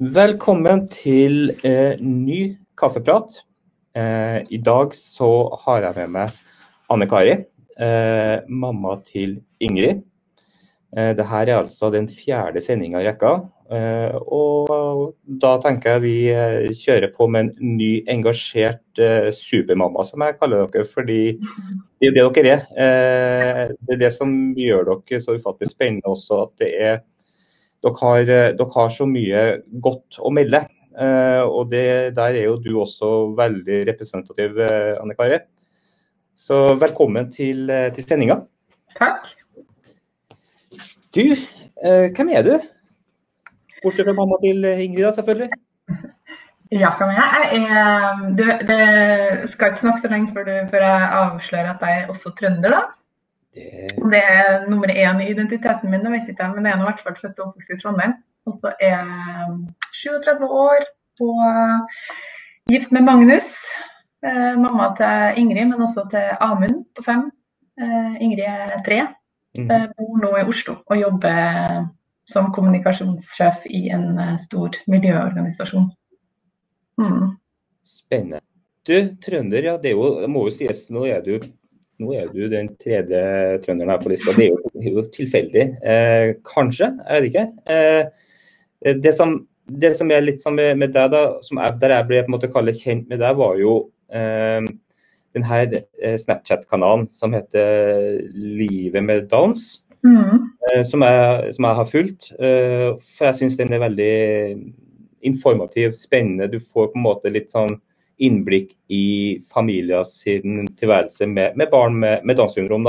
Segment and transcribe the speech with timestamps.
[0.00, 3.34] Velkommen til eh, ny kaffeprat.
[3.92, 5.28] Eh, I dag så
[5.60, 6.38] har jeg med meg
[6.88, 7.34] Anne Kari,
[7.76, 10.00] eh, mamma til Ingrid.
[10.96, 13.34] Eh, Dette er altså den fjerde sendinga i rekka.
[13.68, 15.12] Eh, og
[15.44, 20.40] da tenker jeg vi eh, kjører på med en ny engasjert eh, supermamma, som jeg
[20.40, 20.88] kaller dere.
[20.88, 21.22] Fordi
[22.00, 23.76] det er det dere er.
[23.76, 27.00] Det er det som gjør dere så ufattelig spennende også, at det er
[27.84, 29.44] dere har, eh, dere har, så mye
[29.82, 30.64] godt å melde.
[30.90, 35.38] Uh, og det, der er jo du også veldig representativ, uh, Anne Kari.
[36.36, 38.40] Så velkommen til, til sendinga.
[38.98, 39.30] Takk.
[41.14, 41.24] Du,
[41.80, 42.52] hvem er du?
[43.84, 45.50] Bortsett fra mamma til Ingrid, da, selvfølgelig.
[46.70, 47.48] Ja, hvem jeg?
[47.60, 52.02] er, du, det skal ikke snakke så lenge før, du, før jeg avslører at jeg
[52.02, 52.82] er også trønder, da.
[53.54, 53.68] Det...
[54.12, 56.88] det er nummer én i identiteten min, det vet ikke jeg, men jeg er i
[56.88, 58.16] hvert fall født og oppvokst i Trondheim.
[58.48, 59.56] Og så er jeg
[60.00, 60.86] 37 år
[61.20, 61.40] og
[62.70, 63.48] gift med Magnus.
[64.26, 67.26] Eh, mamma til Ingrid, men også til Amund på fem.
[67.80, 69.00] Eh, Ingrid er tre.
[69.58, 69.70] Mm.
[69.70, 71.88] Eh, bor nå i Oslo og jobber
[72.30, 75.88] som kommunikasjonssjef i en eh, stor miljøorganisasjon.
[77.00, 77.32] Mm.
[77.86, 78.44] Spennende.
[78.86, 81.34] Du, trønder, ja, det, jo, må jo sies, nå er du
[82.00, 83.20] nå er du den tredje
[83.64, 84.34] trønderen her på lista.
[84.36, 85.64] Det er jo, det er jo tilfeldig.
[85.92, 87.46] Eh, kanskje, jeg vet ikke.
[87.74, 89.34] Eh, det, som,
[89.68, 92.36] det, som, er litt sånn med, med deg, da, jeg, der jeg ble på en
[92.38, 93.74] måte kallet kjent med deg, var jo
[94.08, 94.64] eh,
[95.36, 99.82] den her eh, Snapchat-kanalen som heter Livet med Downs.
[100.00, 100.48] Mm.
[100.70, 102.30] Eh, som, jeg, som, jeg, har fulgt.
[102.40, 104.14] Eh, for jeg syns den er veldig
[105.26, 106.48] informativ, spennende.
[106.50, 107.76] Du får på en måte litt sånn
[108.20, 112.86] innblikk i familier sin tilværelse med, med barn med, med Downs syndrom.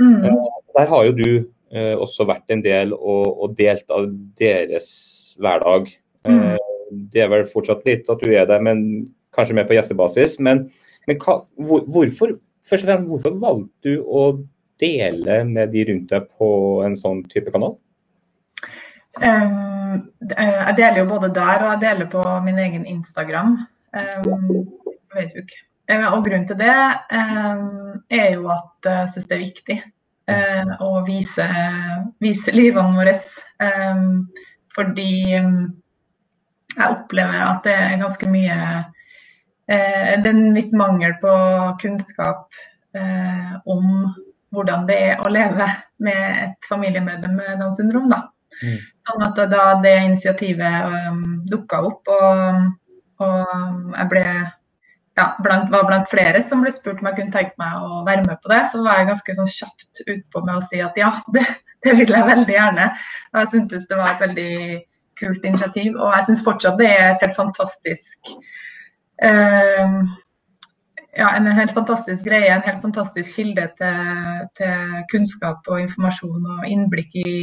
[0.00, 0.24] Mm.
[0.24, 1.28] Uh, der har jo du
[1.72, 4.90] eh, også vært en del og, og, delt av deres
[5.40, 5.88] hverdag.
[6.28, 6.40] Mm.
[6.42, 10.38] Eh, det er vel fortsatt litt at du er der, men kanskje mer på gjestebasis.
[10.42, 10.66] Men,
[11.08, 14.26] men hva, hvor, hvorfor, først og fremst, hvorfor valgte du å
[14.80, 16.50] dele med de rundt deg på
[16.84, 17.78] en sånn type kanal?
[19.16, 23.56] Um, jeg deler jo både der og jeg deler på min egen Instagram.
[23.96, 24.66] Um,
[25.14, 25.50] Facebook.
[25.90, 26.74] Uh, og grunnen til det
[27.16, 29.82] um, er jo at jeg syns det er viktig
[30.82, 31.44] å vise,
[32.18, 33.12] vise livene våre.
[34.74, 38.88] Fordi jeg opplever at det er ganske mye uh,
[39.70, 41.34] Det er en viss mangel på
[41.82, 42.48] kunnskap
[43.68, 43.86] om
[44.54, 45.66] hvordan det er å leve
[46.02, 48.08] med et familiemedlem med Downs syndrom.
[48.10, 48.22] Da.
[48.62, 48.78] Mm.
[49.04, 52.70] Sånn at da det initiativet um, dukka opp, og
[53.24, 54.24] og jeg ble,
[55.16, 58.26] ja, blant, var blant flere som ble spurt om jeg kunne tenke meg å være
[58.26, 58.60] med på det.
[58.72, 61.46] Så var jeg ganske sånn kjapt utpå med å si at ja, det,
[61.86, 62.90] det vil jeg veldig gjerne.
[63.32, 64.52] Og jeg syntes det var et veldig
[65.22, 65.96] kult initiativ.
[65.96, 68.30] Og jeg syns fortsatt det er et helt fantastisk
[69.24, 70.00] uh,
[71.16, 76.66] ja, en helt fantastisk greie, en helt fantastisk kilde til, til kunnskap og informasjon og
[76.68, 77.36] innblikk i,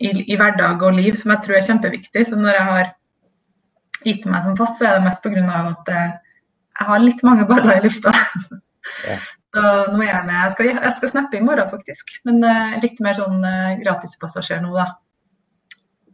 [0.00, 2.26] i, i, hverdag og liv, som jeg tror er kjempeviktig.
[2.30, 2.92] Så når jeg har
[4.06, 5.60] gitt meg som fast, så er det mest pga.
[5.70, 6.12] at eh,
[6.74, 8.12] jeg har litt mange baller i lufta.
[9.06, 9.22] Ja.
[9.54, 10.34] Så nå er jeg med.
[10.34, 12.08] Jeg skal, jeg skal snappe i morgen, faktisk.
[12.26, 14.88] Men uh, litt mer sånn uh, gratispassasjer nå, da.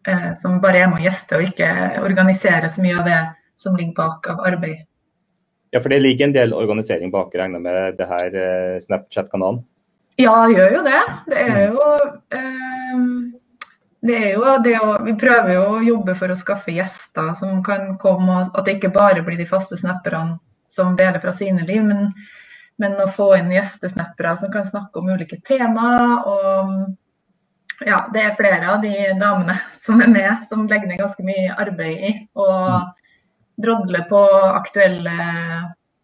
[0.05, 1.71] Uh, som bare er med og gjester, og ikke
[2.05, 3.21] organiserer så mye av det
[3.57, 4.85] som ligger bak av arbeid.
[5.73, 8.37] Ja, for det ligger en del organisering bak, regner med det her
[8.85, 9.63] Snapchat-kanalen?
[10.21, 11.03] Ja, det gjør jo det.
[11.33, 11.91] Det er jo
[14.01, 17.61] det er jo det å, Vi prøver jo å jobbe for å skaffe gjester som
[17.65, 20.39] kan komme, og at det ikke bare blir de faste snapperne
[20.71, 22.13] som deler fra sine liv, men,
[22.81, 26.17] men å få inn gjestesnappere som kan snakke om ulike temaer.
[26.25, 31.27] og ja, Det er flere av de damene som er med, som legger ned ganske
[31.27, 32.49] mye arbeid i å
[33.61, 34.21] drodle på
[34.55, 35.17] aktuelle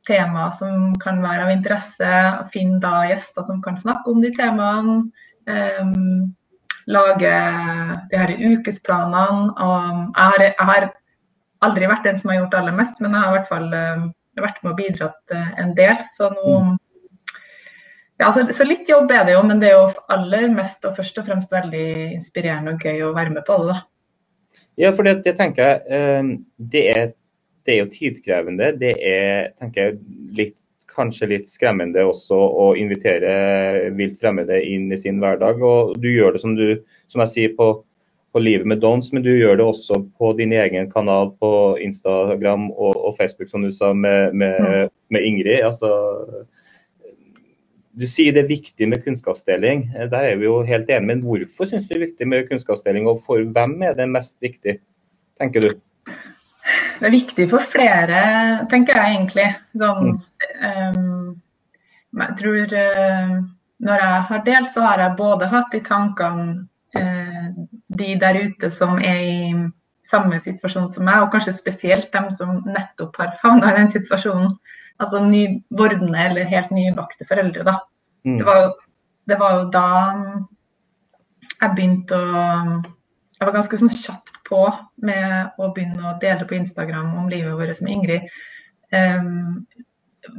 [0.06, 2.10] temaer som kan være av interesse.
[2.52, 5.06] Finne da gjester som kan snakke om de temaene.
[5.46, 6.34] Um,
[6.86, 7.32] lage
[8.10, 9.52] de her ukesplanene.
[9.56, 10.88] Og jeg har, jeg har,
[11.64, 14.02] aldri vært den som har gjort aller mest, men jeg har i hvert fall uh,
[14.42, 16.02] vært med og bidratt uh, en del.
[16.14, 16.56] Så, nå,
[18.20, 20.98] ja, så, så, litt jobb er det jo, men det er jo aller mest og
[20.98, 23.78] først og fremst veldig inspirerende og gøy å være med på det.
[24.84, 27.10] Ja, for det, det tenker jeg, uh, det er,
[27.66, 28.70] det er jo tidkrevende.
[28.78, 29.98] Det er tenker jeg,
[30.36, 30.58] litt
[30.96, 35.60] kanskje litt skremmende også å invitere vilt fremmede inn i sin hverdag.
[35.62, 36.80] Og du gjør det som du,
[37.12, 37.68] som jeg sier, på,
[38.32, 41.50] på Livet med Dons, men du gjør det også på din egen kanal på
[41.84, 45.62] Instagram og, og Facebook, som du sa, med, med, med Ingrid.
[45.68, 45.92] Altså,
[47.96, 49.86] du sier det er viktig med kunnskapsdeling.
[50.12, 51.08] Der er vi jo helt enige.
[51.08, 54.36] Men hvorfor syns du det er viktig med kunnskapsdeling, og for hvem er det mest
[54.44, 54.80] viktig,
[55.40, 55.70] tenker du?
[56.98, 58.20] Det er viktig for flere,
[58.70, 59.46] tenker jeg egentlig.
[59.78, 60.16] Sånn,
[60.64, 61.34] um,
[62.16, 63.34] jeg tror uh,
[63.86, 66.46] når jeg har delt, så har jeg både hatt i tankene
[66.96, 67.48] uh,
[68.00, 69.50] de der ute som er i
[70.06, 74.54] samme situasjon som meg, og kanskje spesielt dem som nettopp har havna i den situasjonen.
[75.02, 75.42] Altså ny,
[75.76, 77.78] vordende eller helt nybakte foreldre, da.
[78.26, 78.38] Mm.
[78.38, 78.70] Det, var,
[79.28, 79.88] det, var, jo da
[81.60, 82.46] jeg begynte å
[83.36, 84.62] Jeg var ganske sånn kjapt på
[85.04, 88.30] med å begynne å dele på Instagram om livet vårt med Ingrid.
[88.94, 89.66] Um,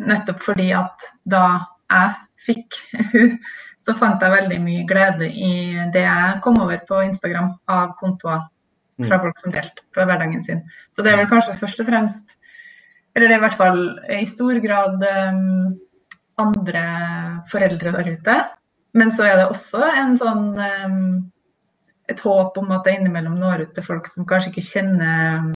[0.07, 1.43] nettopp fordi at da
[1.91, 2.15] jeg
[2.47, 2.79] fikk
[3.13, 3.37] hun,
[3.83, 5.53] så fant jeg veldig mye glede i
[5.93, 8.47] det jeg kom over på Instagram av kontoer
[8.97, 9.23] fra mm.
[9.23, 10.65] folk som delte på hverdagen sin.
[10.91, 12.35] Så det er vel kanskje først og fremst,
[13.13, 13.81] eller det er i hvert fall
[14.17, 15.77] i stor grad um,
[16.41, 16.85] andre
[17.51, 18.37] foreldre der ute.
[18.97, 21.09] Men så er det også en sånn um,
[22.07, 25.49] et håp om at det innimellom når ut til folk som kanskje ikke kjenner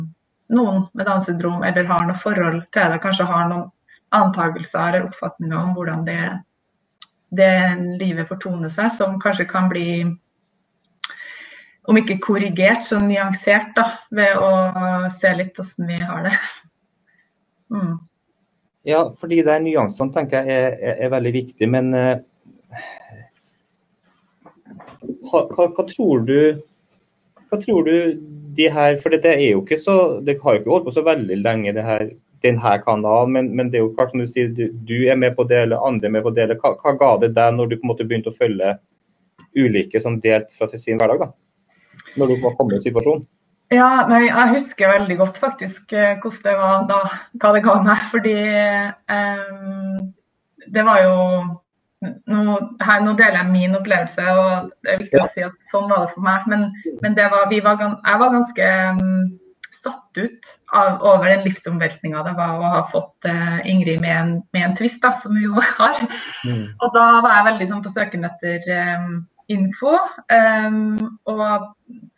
[0.52, 3.70] noen med Downs syndrom, eller har noe forhold til det, kanskje har noen
[4.12, 6.20] antakelser eller oppfatninger om hvordan det,
[7.32, 7.54] det
[8.02, 10.04] livet fortoner seg, som kanskje kan bli
[11.90, 14.52] om ikke korrigert, så nyansert da, ved å
[15.16, 16.40] se litt hvordan vi har det.
[17.72, 17.94] Mm.
[18.84, 22.18] Ja, fordi de nyansene tenker jeg er, er, er veldig viktig, men uh,
[25.02, 26.62] hva, hva, hva, tror du
[27.50, 27.96] hva tror du
[28.58, 29.96] de her For det, er jo ikke så
[30.26, 32.12] Det har jo ikke holdt på så veldig lenge, det her,
[32.42, 35.36] denne kanalen, men, men, det er jo klart som du sier, du, du er med
[35.38, 36.48] på det, eller andre er med på det.
[36.62, 38.72] Hva, hva ga det deg når du på en måte begynte å følge
[39.58, 41.22] ulike som delt fra sin hverdag?
[41.22, 41.30] da?
[42.18, 43.22] Når du var kommet i situasjon?
[43.72, 46.98] Ja, nei, jeg husker veldig godt faktisk eh, hvordan det var da,
[47.40, 48.02] hva det ga meg.
[48.12, 48.34] Fordi
[49.16, 50.10] um,
[50.76, 51.14] det var jo
[52.02, 55.28] nå, her, nå, deler jeg min opplevelse, og det er viktig ja.
[55.28, 56.48] å si at sånn var det for meg.
[56.50, 56.62] Men,
[57.04, 58.66] men var, var, jeg var ganske
[58.98, 59.22] um,
[59.82, 64.32] satt ut av, over den livsomveltninga det var å ha fått uh, Ingrid med en,
[64.56, 65.98] med en twist, da, som vi jo har.
[66.46, 66.66] Mm.
[66.80, 68.60] Og da var jeg veldig sånn, på søken etter
[68.98, 69.12] um,
[69.52, 69.94] info.
[70.34, 70.98] Um,
[71.30, 71.50] og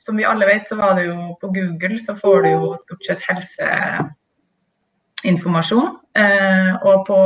[0.03, 3.03] som vi alle vet, så var det jo på Google så får du jo stort
[3.09, 5.89] sett helseinformasjon.
[6.13, 7.19] Uh, og på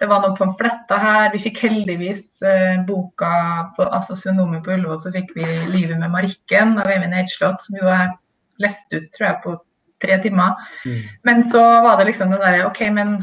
[0.00, 1.30] det var noen pamfletter her.
[1.32, 3.30] Vi fikk heldigvis eh, boka
[3.76, 7.78] på, altså Sonomen på Ullevål, så fikk vi 'Livet med Marikken' av Eivind Eidslott, som
[7.80, 8.12] jo er
[8.60, 9.56] lest ut tror jeg, på
[10.04, 10.68] tre timer.
[10.84, 11.00] Mm.
[11.24, 13.18] Men så var det liksom det derre OK, men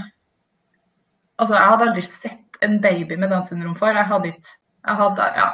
[1.41, 3.97] Altså, jeg hadde aldri sett en baby med Downs syndrom før.
[3.97, 4.51] Jeg hadde ikke
[4.83, 5.49] jeg hadde, ja.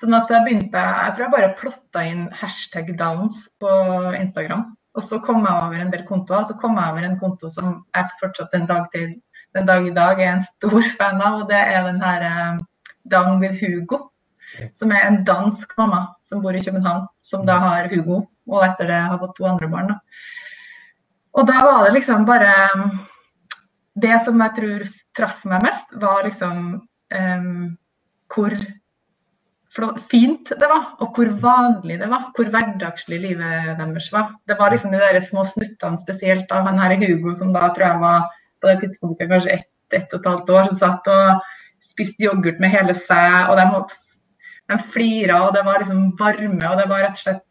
[0.00, 3.72] Sånn at jeg begynte Jeg tror jeg bare plotta inn hashtag downs på
[4.18, 4.64] Instagram.
[4.96, 6.46] Og så kom jeg over en del kontoer.
[6.48, 9.14] Så kom jeg over en konto som jeg fortsatt en dag til
[9.54, 12.58] den dag i dag er en stor fan av, og det er den her
[13.10, 14.08] Dang with Hugo.
[14.76, 18.90] Som er en dansk mamma som bor i København, som da har Hugo, og etter
[18.90, 19.94] det har fått to andre barn.
[19.94, 19.98] Da.
[21.40, 22.52] Og da var det liksom bare
[23.94, 24.84] Det som jeg tror
[25.16, 27.76] traff meg mest, var liksom um,
[28.32, 28.54] hvor
[30.08, 32.30] fint det var, og hvor vanlig det var.
[32.36, 34.30] Hvor hverdagslig livet deres var.
[34.48, 37.86] Det var liksom de der små snuttene, spesielt av han her Hugo, som da tror
[37.86, 38.30] jeg var
[38.62, 41.48] på det tidspunktet kanskje ett, ett og et halvt år, som satt og
[41.82, 43.50] spiste yoghurt med hele seg.
[43.50, 43.66] og de,
[44.70, 47.48] de flira, og det var liksom varme, og det var rett og slett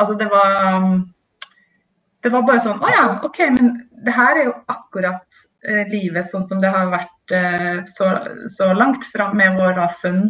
[0.00, 1.00] Altså, det var
[2.22, 3.72] Det var bare sånn Å ja, OK, men
[4.04, 8.06] det her er jo akkurat eh, livet sånn som det har vært eh, så,
[8.56, 10.22] så, langt fram med vår da, sønn.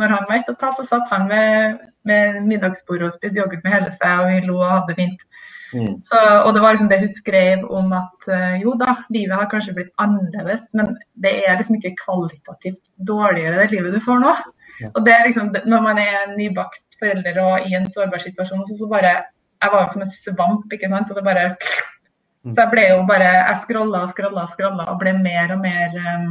[0.00, 3.36] Når han var ett og et halvt, så satt han ved, ved middagsbordet og spiste
[3.42, 5.26] yoghurt med hele seg, og vi lo og hadde det fint.
[5.74, 5.98] Mm.
[6.04, 9.50] Så, og det var liksom det hun skrev om at uh, jo da, livet har
[9.50, 14.32] kanskje blitt annerledes, men det er liksom ikke kvalitativt dårligere det livet du får nå.
[14.78, 14.92] Ja.
[14.94, 18.76] Og det er liksom, Når man er nybakt forelder og i en sårbar situasjon, så,
[18.78, 19.14] så bare
[19.58, 21.10] Jeg var jo som en svamp, ikke sant.
[21.10, 22.52] Og det bare mm.
[22.52, 25.64] Så jeg ble jo bare Jeg scrolla og scrolla og scrolla og ble mer og
[25.64, 26.28] mer um,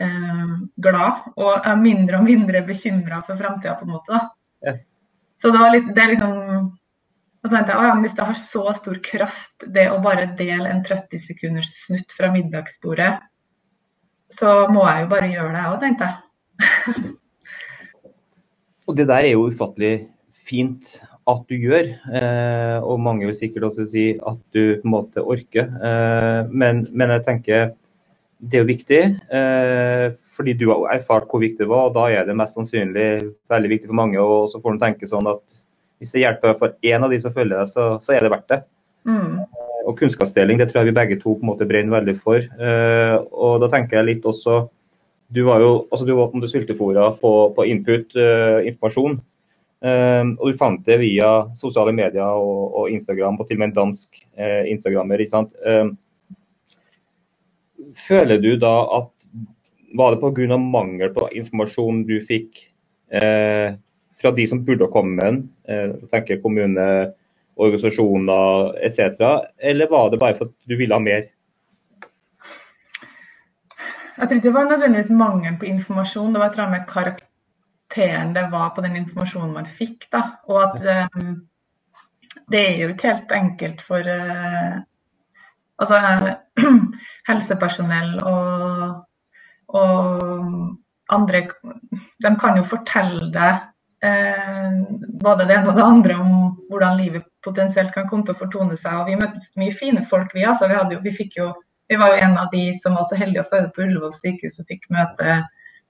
[0.00, 0.54] um,
[0.86, 1.28] glad.
[1.36, 4.12] Og mindre og mindre bekymra for framtida, på en måte.
[4.12, 4.22] da.
[4.64, 4.78] Ja.
[5.42, 6.61] Så det var litt, det er liksom
[7.42, 10.70] og så tenkte jeg, ja, Hvis det har så stor kraft, det å bare dele
[10.70, 13.16] en 30 sekunders snutt fra middagsbordet,
[14.32, 17.02] så må jeg jo bare gjøre det, jeg òg, tenkte jeg.
[18.86, 19.94] og det der er jo ufattelig
[20.42, 20.94] fint
[21.30, 25.22] at du gjør, eh, og mange vil sikkert også si at du på en måte
[25.22, 25.68] orker.
[25.70, 27.72] Eh, men, men, jeg tenker
[28.42, 29.02] det er jo viktig,
[29.38, 33.10] eh, fordi du har erfart hvor viktig det var, og da er det mest sannsynlig
[33.50, 34.18] veldig viktig for mange.
[34.18, 35.61] Og så får du tenke sånn at
[36.02, 38.50] hvis det hjelper for én av de som følger deg, så, så, er det verdt
[38.50, 38.60] det.
[39.06, 39.42] Mm.
[39.86, 42.42] Og kunnskapsdeling, det tror jeg vi begge to på en måte brenner veldig for.
[42.58, 44.64] Uh, og da tenker jeg litt også
[45.32, 49.20] Du var jo altså du var på sultefòra på, på input, uh, informasjon.
[49.82, 53.70] Um, og du fant det via sosiale medier og, og Instagram, og til og med
[53.70, 55.22] en dansk uh, instagrammer.
[55.22, 55.56] ikke sant?
[57.98, 59.10] Føler du da at
[59.94, 60.56] var det pga.
[60.56, 62.62] mangel på informasjon du fikk
[63.14, 63.74] uh,
[64.22, 66.86] fra de som burde komme med den, eh, tenker kommune,
[67.56, 69.20] organisasjoner etc.,
[69.60, 71.28] eller var det bare for at du ville ha mer?
[74.16, 77.28] Jeg tror ikke det var nødvendigvis mangel på informasjon, det var et med karakter
[77.92, 80.08] karakteren det var på den informasjonen man fikk.
[80.12, 80.38] Da.
[80.48, 81.48] Og at um,
[82.50, 84.80] det er jo ikke helt enkelt for uh,
[85.78, 86.36] altså,
[87.28, 89.04] helsepersonell og,
[89.68, 90.78] og,
[91.12, 91.48] andre
[92.22, 93.71] De kan jo fortelle deg
[94.02, 96.30] både det ene og det andre om
[96.70, 98.96] hvordan livet potensielt kan komme til å fortone seg.
[98.98, 100.46] Og vi møtte mye fine folk, vi.
[100.48, 101.48] Altså, vi, jo, vi, jo,
[101.90, 104.58] vi var jo en av de som var så heldige å føde på Ullevål sykehus
[104.62, 105.38] og fikk møte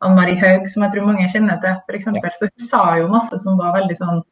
[0.02, 2.38] Ann Marie Haug, som jeg tror mange kjenner til, f.eks.
[2.38, 4.22] Så hun sa jo masse som var veldig sånn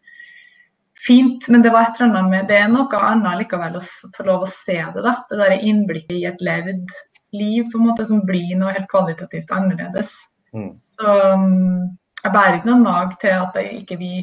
[1.00, 3.84] fint, men det var et eller annet med Det er noe annet likevel å
[4.16, 5.14] få lov å se det, da.
[5.30, 6.90] Det der innblikket i et levd
[7.32, 10.10] liv på en måte som blir noe helt kvalitativt annerledes.
[10.52, 10.72] Mm.
[10.98, 11.86] Så um,
[12.24, 14.14] jeg bærer ikke noe nag til at ikke vi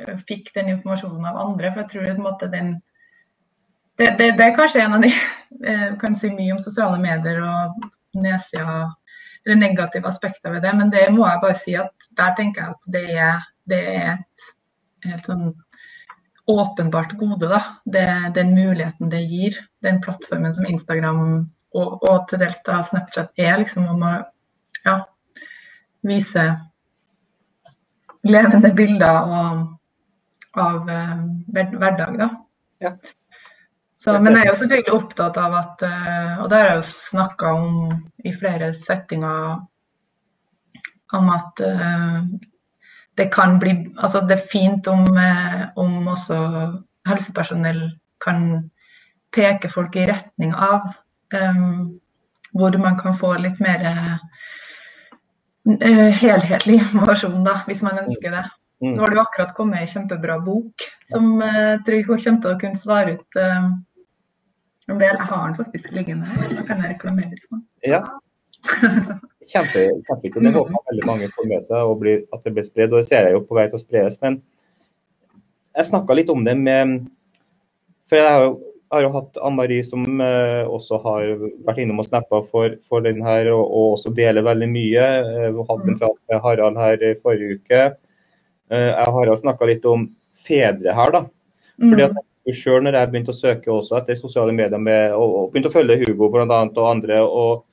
[0.00, 2.76] uh, fikk den informasjonen av andre, for jeg tror en måte den
[3.98, 7.42] det, det, det, er kanskje en av de uh, kan si mye om sosiale medier
[7.42, 8.84] og nedsida
[9.46, 10.74] eller negative aspekter ved det.
[10.76, 14.10] Men det må jeg bare si at der tenker jeg at det er, det er
[14.12, 15.46] et helt sånn
[16.48, 17.48] åpenbart gode.
[17.48, 21.20] da, det, Den muligheten det gir, den plattformen som Instagram
[21.74, 24.14] og, og til dels da Snapchat er, liksom om å
[24.84, 24.98] ja,
[26.06, 26.44] vise
[28.28, 29.62] levende bilder av,
[30.58, 32.18] av hver, hverdag.
[32.18, 32.28] da.
[32.82, 32.92] Ja.
[33.98, 36.90] Så, men jeg er jo selvfølgelig opptatt av at eh, Og det har jeg jo
[37.10, 37.72] snakka om
[38.22, 39.56] i flere settinger
[41.18, 42.20] om at uh,
[43.18, 45.02] det kan bli Altså det er fint om,
[45.82, 46.36] om også
[47.08, 47.80] helsepersonell
[48.22, 48.68] kan
[49.34, 50.90] peke folk i retning av
[51.32, 51.98] um,
[52.52, 53.82] hvor man kan få litt mer
[55.68, 58.44] helhetlig informasjon, da, hvis man ønsker det.
[58.78, 58.94] Mm.
[58.94, 62.52] Nå har det jo akkurat kommet ei kjempebra bok som jeg tror jeg kommer til
[62.52, 65.10] å kunne svare ut en del.
[65.10, 67.64] Jeg har den faktisk liggende her, da kan jeg reklamere litt for den.
[67.84, 68.02] Ja.
[69.48, 70.42] Kjempe, kjempeviktig.
[70.44, 72.92] Det håper jeg veldig mange får med seg, og blir, at det blir spredd.
[72.92, 74.18] Og det ser jeg jo på vei til å spres.
[74.24, 74.40] Men
[75.78, 77.06] jeg snakka litt om det med
[78.08, 78.52] For jeg har jo,
[78.92, 81.32] har jo hatt Ann-Marie som eh, også har
[81.66, 85.08] vært innom og snappa for, for den her, og, og, også deler veldig mye.
[85.26, 87.82] Hun vi hadde en prat med Harald her i forrige uke.
[88.70, 90.08] Eh, jeg har snakka litt om
[90.46, 91.24] fedre her, da.
[91.78, 92.18] Fordi at
[92.56, 95.74] selv når jeg begynte å søke også etter sosiale medier med, og, og begynte å
[95.74, 97.64] følge Hugo blant annet, og andre, og,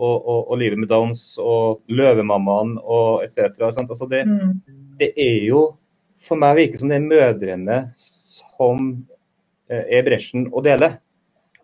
[0.00, 3.52] og, Livet med Downs og Løvemammaen og etc.
[3.68, 4.52] Altså det, mm.
[5.00, 5.66] det, er jo
[6.20, 9.19] For meg virker som det er mødrene som eh,
[9.70, 10.94] er bresjen å dele.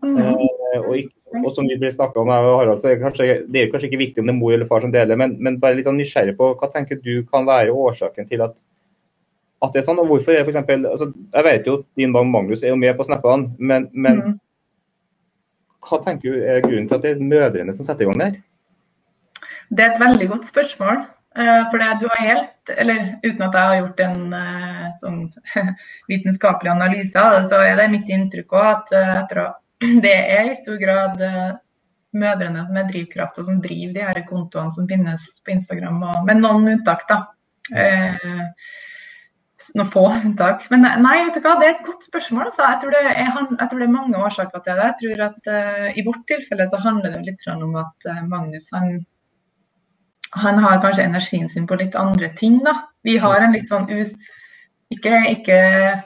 [0.04, 0.18] Mm.
[0.20, 3.62] Eh, og, ikke, og, som vi ble snakka om, Harald, så er det, kanskje, det
[3.62, 5.78] er kanskje ikke viktig om det er mor eller far som deler, men, men bare
[5.78, 8.56] litt sånn nysgjerrig på hva tenker du kan være årsaken til at
[9.64, 10.00] at det er sånn.
[10.02, 10.58] Og hvorfor er det f.eks.
[10.76, 14.20] Altså, jeg vet jo at din mann Magnus er jo med på snappene, men, men
[14.22, 14.34] mm.
[15.88, 18.36] hva tenker du er grunnen til at det er mødrene som setter i gang der?
[19.72, 21.06] Det er et veldig godt spørsmål.
[21.36, 25.18] Eh, for det du har helt, eller uten at jeg har gjort en eh, sånn
[26.10, 29.42] vitenskapelig analyse av det, så er det mitt inntrykk òg at eh,
[30.06, 31.20] det er i stor grad
[32.16, 36.22] mødrene som er drivkraft, og som driver de her kontoene som finnes på Instagram, og,
[36.24, 37.04] med noen unntak.
[37.10, 37.18] da.
[37.76, 38.30] Eh,
[39.74, 40.64] noen få unntak.
[40.72, 42.46] Men nei, vet du hva, det er et godt spørsmål.
[42.48, 42.62] Altså.
[42.62, 44.88] Jeg, tror det er, jeg, tror det er, mange årsaker til det.
[44.88, 49.00] Jeg tror at uh, I vårt tilfelle så handler det litt om at Magnus han,
[50.36, 52.58] han, har kanskje energien sin på litt andre ting.
[52.64, 52.74] da.
[53.02, 54.12] Vi har en litt sånn us,
[54.94, 55.60] ikke, ikke,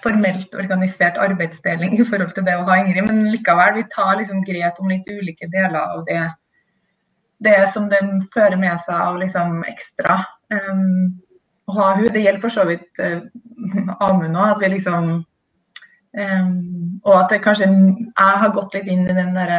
[0.04, 4.44] formelt organisert arbeidsdeling i forhold til det å ha Ingrid, men likevel, vi tar liksom
[4.46, 6.22] grep om litt ulike deler av det,
[7.44, 8.00] det som det
[8.34, 10.20] fører med seg av liksom ekstra.
[10.52, 11.20] Um,
[11.70, 12.08] ha hun.
[12.12, 13.22] Det gjelder for så vidt uh,
[14.00, 14.56] Amund òg.
[14.56, 16.54] At vi liksom um,
[17.04, 19.52] Og at det kanskje jeg har gått litt inn i den der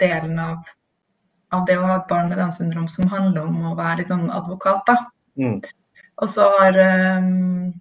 [0.00, 0.58] delen av,
[1.54, 4.12] av det å ha et barn med Downs syndrom som handler om å være litt
[4.12, 4.82] sånn advokat.
[4.90, 4.98] da.
[5.40, 5.60] Mm.
[6.22, 6.78] Og så har,
[7.18, 7.72] um,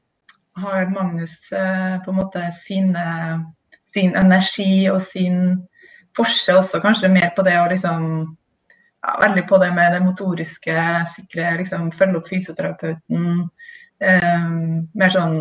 [0.64, 3.04] har Magnus uh, på en måte sine,
[3.94, 5.44] sin energi og sin
[6.18, 8.08] forse også kanskje mer på det å liksom
[9.04, 10.78] ja, veldig på det med det motoriske,
[11.16, 13.28] sikre, liksom, følge opp fysioterapeuten.
[14.04, 15.36] Um, mer sånn,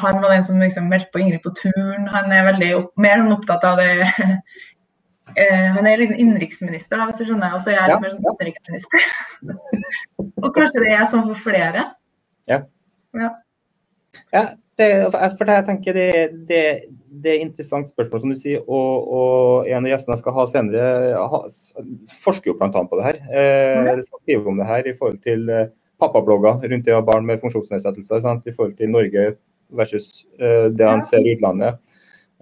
[0.00, 2.08] han var den som liksom meldte på Ingrid på turn.
[2.10, 4.06] Han er veldig opp, mer sånn opptatt av det
[5.32, 7.56] uh, Han er liksom innenriksminister, hvis du skjønner.
[7.56, 9.08] Og så er jeg ja, mer sånn utenriksminister.
[10.44, 11.88] og kanskje det er sånn for flere.
[12.50, 12.60] Ja.
[13.16, 13.32] ja.
[14.34, 14.44] Ja,
[14.78, 14.88] det,
[15.38, 16.10] for jeg tenker det,
[16.48, 16.60] det,
[17.22, 18.62] det er et interessant spørsmål, som du sier.
[18.66, 20.84] Og, og en av gjestene jeg skal ha senere,
[21.32, 21.40] ha,
[22.24, 22.84] forsker jo bl.a.
[22.90, 23.20] på det her.
[23.30, 25.68] Eh, skriver om det her i forhold til eh,
[26.02, 28.24] pappablogger rundt det å ha barn med funksjonsnedsettelser.
[28.24, 28.46] Sant?
[28.50, 29.34] I forhold til Norge
[29.74, 31.78] versus eh, det han ser i utlandet.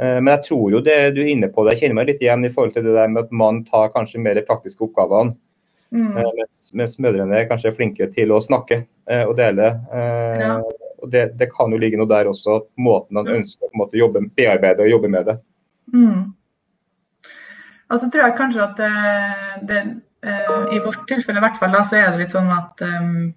[0.01, 2.23] Eh, men jeg tror jo det du er inne på, det jeg kjenner meg litt
[2.25, 5.37] igjen i forhold til det der med at man tar kanskje mer praktiske oppgavene.
[5.93, 6.17] Mm.
[6.17, 9.75] Eh, mens, mens, mødrene er kanskje flinke til å snakke eh, og dele.
[9.93, 10.55] Eh, ja.
[11.03, 13.35] og det, det, kan jo ligge noe der også, måten man mm.
[13.41, 15.37] ønsker å måte, jobbe, bearbeide og jobbe med det.
[15.93, 16.33] Mm.
[17.93, 18.93] Og så tror jeg kanskje at det,
[19.69, 19.83] det
[20.73, 23.33] i vårt tilfelle i hvert fall, da, så er det litt sånn at um,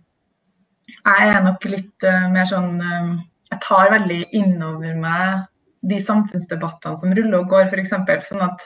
[0.93, 3.09] jeg er nok litt uh, mer sånn um,
[3.49, 5.43] Jeg tar veldig innover meg
[5.85, 7.93] de samfunnsdebattene som ruller og går, f.eks.
[8.29, 8.65] Sånn at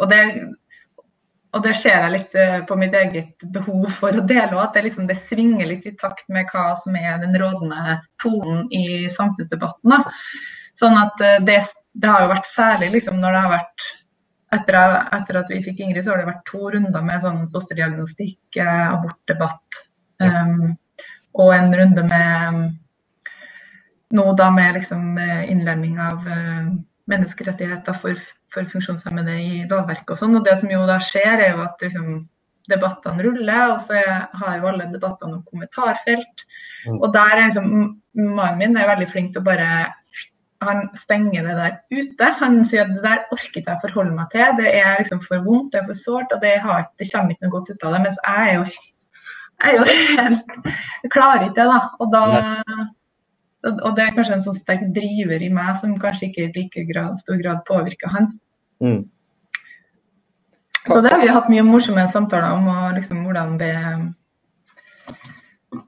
[0.00, 0.20] og det,
[1.52, 4.78] og det ser jeg litt eh, på mitt eget behov for å dele òg, at
[4.78, 9.10] det, liksom, det, svinger litt i takt med hva som er den rådende tonen i
[9.12, 9.92] samfunnsdebatten.
[9.92, 10.00] Da.
[10.80, 11.58] Sånn at eh, det,
[11.92, 13.88] det, har jo vært særlig liksom, når det har vært
[14.52, 14.78] etter,
[15.18, 18.86] etter, at vi fikk Ingrid, så har det vært to runder med sånn fosterdiagnostikk, eh,
[18.88, 19.82] abortdebatt
[20.20, 20.72] um,
[21.40, 22.58] og en runde med
[24.12, 25.16] nå da med liksom,
[25.48, 26.72] innlemming av uh,
[27.10, 28.20] menneskerettigheter for
[28.52, 30.36] for funksjonshemmede i lovverket og sånn.
[30.38, 32.10] Og det som jo da skjer, er jo at liksom,
[32.70, 34.02] debattene ruller, og så
[34.42, 36.46] har jo alle debattene om kommentarfelt.
[36.86, 37.00] Mm.
[37.00, 37.74] Og der er liksom
[38.12, 39.66] Mannen min er veldig flink til å bare
[40.62, 42.26] han stenger det der ute.
[42.38, 44.50] Han sier at det der orker ikke jeg forholde meg til.
[44.58, 47.46] Det er liksom for vondt, det er for sårt, og det, har, det, kommer ikke
[47.46, 48.02] noe godt ut av det.
[48.04, 48.66] Mens jeg er jo,
[49.64, 49.86] jeg er jo
[50.20, 51.80] helt klarer ikke det, da.
[52.04, 52.22] Og da
[53.70, 56.86] og det er kanskje en sånn sterk driver i meg som kanskje ikke i like
[56.88, 58.32] grad, stor grad påvirker han.
[58.82, 59.04] Mm.
[60.82, 64.00] Så det har vi hatt mye morsomme samtaler om, og liksom hvordan det er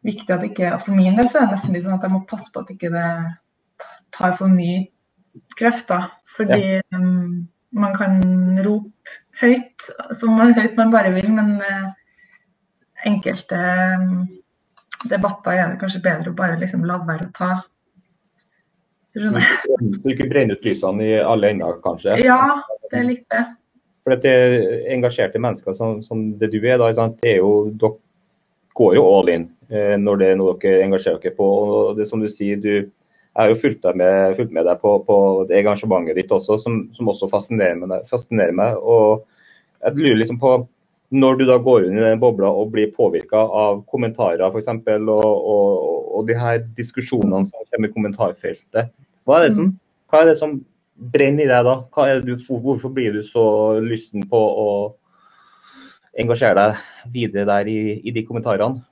[0.07, 2.23] viktig at ikke For min del så er det nesten litt sånn at jeg må
[2.31, 3.09] passe på at ikke det
[4.15, 4.87] tar for mye
[5.59, 6.07] krefter.
[6.37, 6.85] Fordi ja.
[6.95, 8.23] um, man kan
[8.65, 9.91] rope høyt
[10.21, 11.91] som høyt man bare vil, men uh,
[13.07, 13.59] enkelte
[13.99, 14.25] um,
[15.11, 17.51] debatter er det kanskje bedre å bare liksom la være å ta.
[19.15, 19.31] Så
[20.03, 22.17] du ikke brenner ut lysene i alle ender, kanskje?
[22.25, 22.41] Ja,
[22.91, 23.45] det er litt det.
[24.05, 24.35] For det
[24.93, 26.91] engasjerte mennesker som, som, det du er, da,
[27.23, 27.97] det er jo, dere
[28.75, 31.47] går jo all in eh, når det er noe dere engasjerer dere på.
[31.47, 32.91] og det som du sier, du
[33.35, 35.17] jeg har jo fulgt, med, fulgt med deg på, på,
[35.49, 38.77] det engasjementet ditt også, som, som også fascinerer meg, fascinerer meg.
[38.79, 39.25] og
[39.83, 40.53] jeg lurer liksom på
[41.15, 45.09] når du da går inn i den bobla og blir påvirka av kommentarer f.eks., og,
[45.55, 45.75] og,
[46.19, 48.91] og de her diskusjonene som kommer i kommentarfeltet,
[49.25, 49.71] hva er det som,
[50.11, 50.59] hva er det som
[51.15, 51.77] brenner i deg da?
[52.25, 53.45] Du, hvorfor blir du så
[53.83, 54.69] lysten på å
[56.21, 58.83] engasjere deg videre der i, i de kommentarene?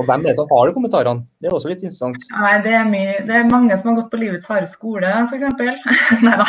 [0.00, 1.26] Og hvem er det som har de kommentarene?
[1.40, 2.22] Det er også litt interessant.
[2.32, 5.44] Nei, det er, mye, det er mange som har gått på livets harde skole, f.eks.
[6.26, 6.46] Nei da.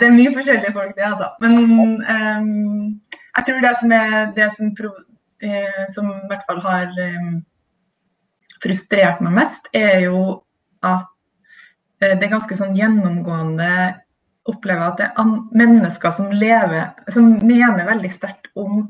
[0.00, 1.30] Det er mye forskjellige folk, det, altså.
[1.44, 2.96] Men um,
[3.36, 4.70] jeg tror det som er det som,
[5.42, 7.32] eh, som i hvert fall har eh,
[8.62, 10.22] frustrert meg mest, er jo
[10.84, 11.08] at
[12.02, 13.72] eh, det er ganske sånn gjennomgående
[14.50, 18.82] opplever at det er mennesker som lever, som mener veldig sterkt om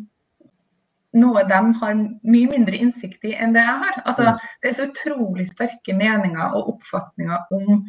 [1.13, 3.99] noe de har mye mindre innsikt i enn det jeg har.
[4.09, 4.47] Altså, mm.
[4.63, 7.83] det er så utrolig sterke meninger og oppfatninger om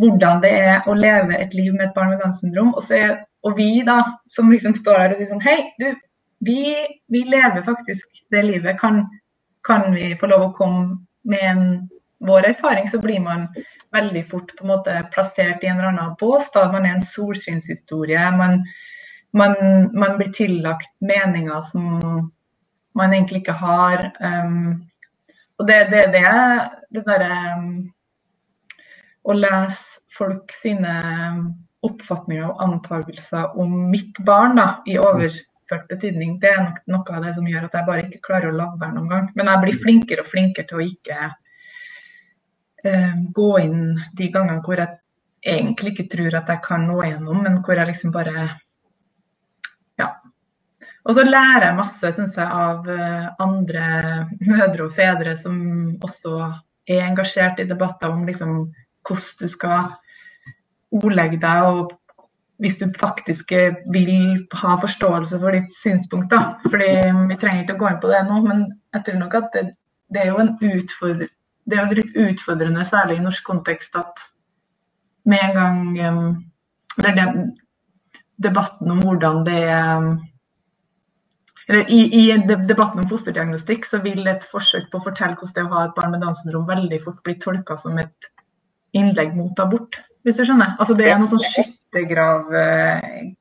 [0.00, 2.72] hvordan det er å leve et liv med et barn med Downs syndrom.
[2.74, 3.98] Og, er, og vi da,
[4.30, 5.88] som liksom står der og sier sånn Hei, du,
[6.44, 6.60] vi,
[7.12, 8.78] vi lever faktisk det livet.
[8.80, 9.04] Kan,
[9.66, 10.84] kan, vi få lov å komme
[11.28, 11.64] med en,
[12.24, 13.46] vår erfaring, så blir man
[13.94, 16.48] veldig fort på en måte plassert i en eller annen bås.
[16.54, 18.24] da Man er en solskinnshistorie.
[18.38, 18.62] Man,
[19.36, 19.56] man,
[19.92, 22.00] man blir tillagt meninger som
[22.94, 24.06] man egentlig ikke har.
[24.20, 24.86] Um,
[25.58, 26.24] og det, det, det,
[26.96, 27.68] det derre um,
[29.24, 30.94] å lese folk sine
[31.88, 37.24] oppfatninger og antakelser om mitt barn da, i overført betydning, det er nok noe av
[37.26, 39.30] det som gjør at jeg bare ikke klarer å la være noen gang.
[39.38, 41.30] Men jeg blir flinkere og flinkere til å ikke
[42.88, 43.80] uh, gå inn
[44.18, 45.00] de gangene hvor jeg
[45.54, 48.50] egentlig ikke tror at jeg kan nå igjennom, men hvor jeg liksom bare
[50.00, 50.08] Ja.
[51.04, 55.58] Og så lærer jeg masse, syns jeg, av uh, andre mødre og fedre som
[56.02, 56.38] også
[56.88, 58.56] er engasjert i debatter om liksom
[59.04, 59.92] hvordan du skal
[61.00, 61.94] ordlegge deg, og
[62.62, 63.50] hvis du faktisk
[63.92, 64.12] vil
[64.60, 66.30] ha forståelse for ditt synspunkt.
[66.30, 66.54] da.
[66.62, 66.90] Fordi
[67.30, 69.64] Vi trenger ikke å gå inn på det nå, men jeg tror nok at det,
[70.14, 71.32] det er jo en utfordring
[71.64, 74.24] det er jo litt utfordrende, særlig i norsk kontekst, at
[75.24, 75.78] med en gang
[76.98, 77.26] Eller det,
[78.38, 79.62] debatten om hvordan det
[81.68, 85.62] eller i, I debatten om fosterdiagnostikk så vil et forsøk på å fortelle hvordan det
[85.62, 88.28] er å ha et barn med Downs syndrom veldig fort bli tolka som et
[88.94, 90.74] innlegg mot abort, hvis du skjønner.
[90.80, 93.34] Altså Det er noe sånn skyttergrav eh,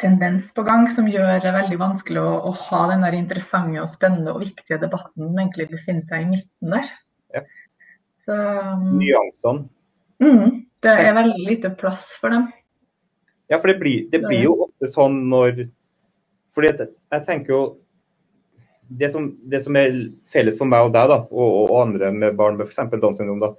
[0.00, 3.90] tendens på gang som gjør det veldig vanskelig å, å ha den der interessante og
[3.92, 6.88] spennende og viktige debatten som egentlig befinner seg i midten der.
[7.34, 7.44] Ja.
[8.24, 8.38] Så,
[8.94, 9.68] Nyansene.
[10.20, 12.48] Mm, det er veldig lite plass for dem.
[13.50, 15.66] Ja, for det blir, det blir jo ofte sånn når
[16.54, 17.62] fordi jeg tenker jo
[18.90, 19.94] det som, det som, er
[20.26, 22.80] felles for meg og deg da, og, og andre med barn med f.eks.
[22.96, 23.52] Downs syndrom, da,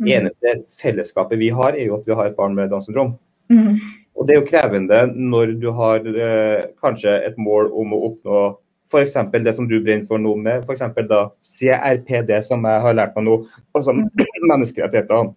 [0.00, 0.08] mm.
[0.16, 3.14] eneste fellesskapet vi har, er jo at vi har et barn med Downs syndrom.
[3.52, 3.78] Mm.
[4.14, 8.42] Og Det er jo krevende når du har eh, kanskje et mål om å oppnå
[8.84, 9.16] f.eks.
[9.32, 10.84] det som du brenner for nå med f.eks.
[11.08, 13.38] da CRPD, som jeg har lært meg nå,
[13.74, 14.06] altså mm.
[14.52, 15.32] menneskerettigheter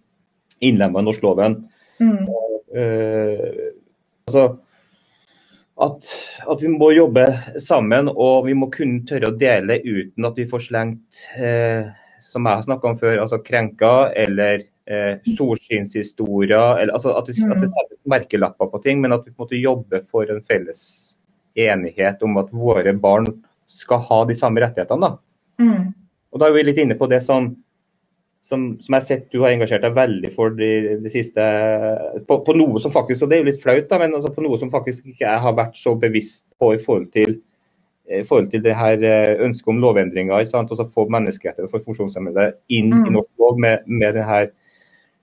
[0.68, 1.58] innlemma i norskloven.
[1.98, 2.24] Mm.
[2.78, 3.68] Eh,
[4.28, 4.44] altså,
[5.78, 6.10] at,
[6.50, 7.24] at, vi må jobbe
[7.62, 11.88] sammen og vi må kunne tørre å dele uten at vi får slengt, eh,
[12.22, 16.82] som jeg har snakka om før, altså krenka eller eh, solskinnshistorier.
[16.82, 17.76] Eller, altså at, det, at det mm.
[17.76, 20.82] settes merkelapper på ting, men at vi på en måte jobber for en felles
[21.58, 23.30] enighet om at våre barn
[23.68, 25.08] skal ha de samme rettighetene.
[25.08, 25.64] Da.
[25.64, 25.88] Mm.
[26.32, 27.52] Og da er vi litt inne på det som
[28.40, 30.70] som, som, jeg har sett du har engasjert deg veldig for de,
[31.02, 31.42] de siste
[32.28, 34.44] på, på, noe som faktisk, og det er jo litt flaut, da, men altså på
[34.44, 37.40] noe som faktisk ikke jeg har vært så bevisst på i forhold til,
[38.08, 40.34] i forhold til det her eh, ønsket om lovendringer.
[40.34, 43.04] og Få menneskerettigheter for funksjonshemmede inn mm.
[43.06, 44.50] i norsk lov med, med den her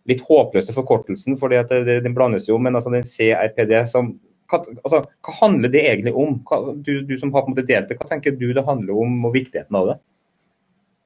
[0.05, 1.37] litt håpløse forkortelsen.
[1.37, 4.15] for Den blandes jo, men altså den CRPD som
[4.51, 6.35] hva, altså, hva handler det egentlig om?
[6.45, 8.99] Hva, du, du, som har på en måte delt det, hva tenker du det handler
[9.01, 9.95] om og viktigheten av det?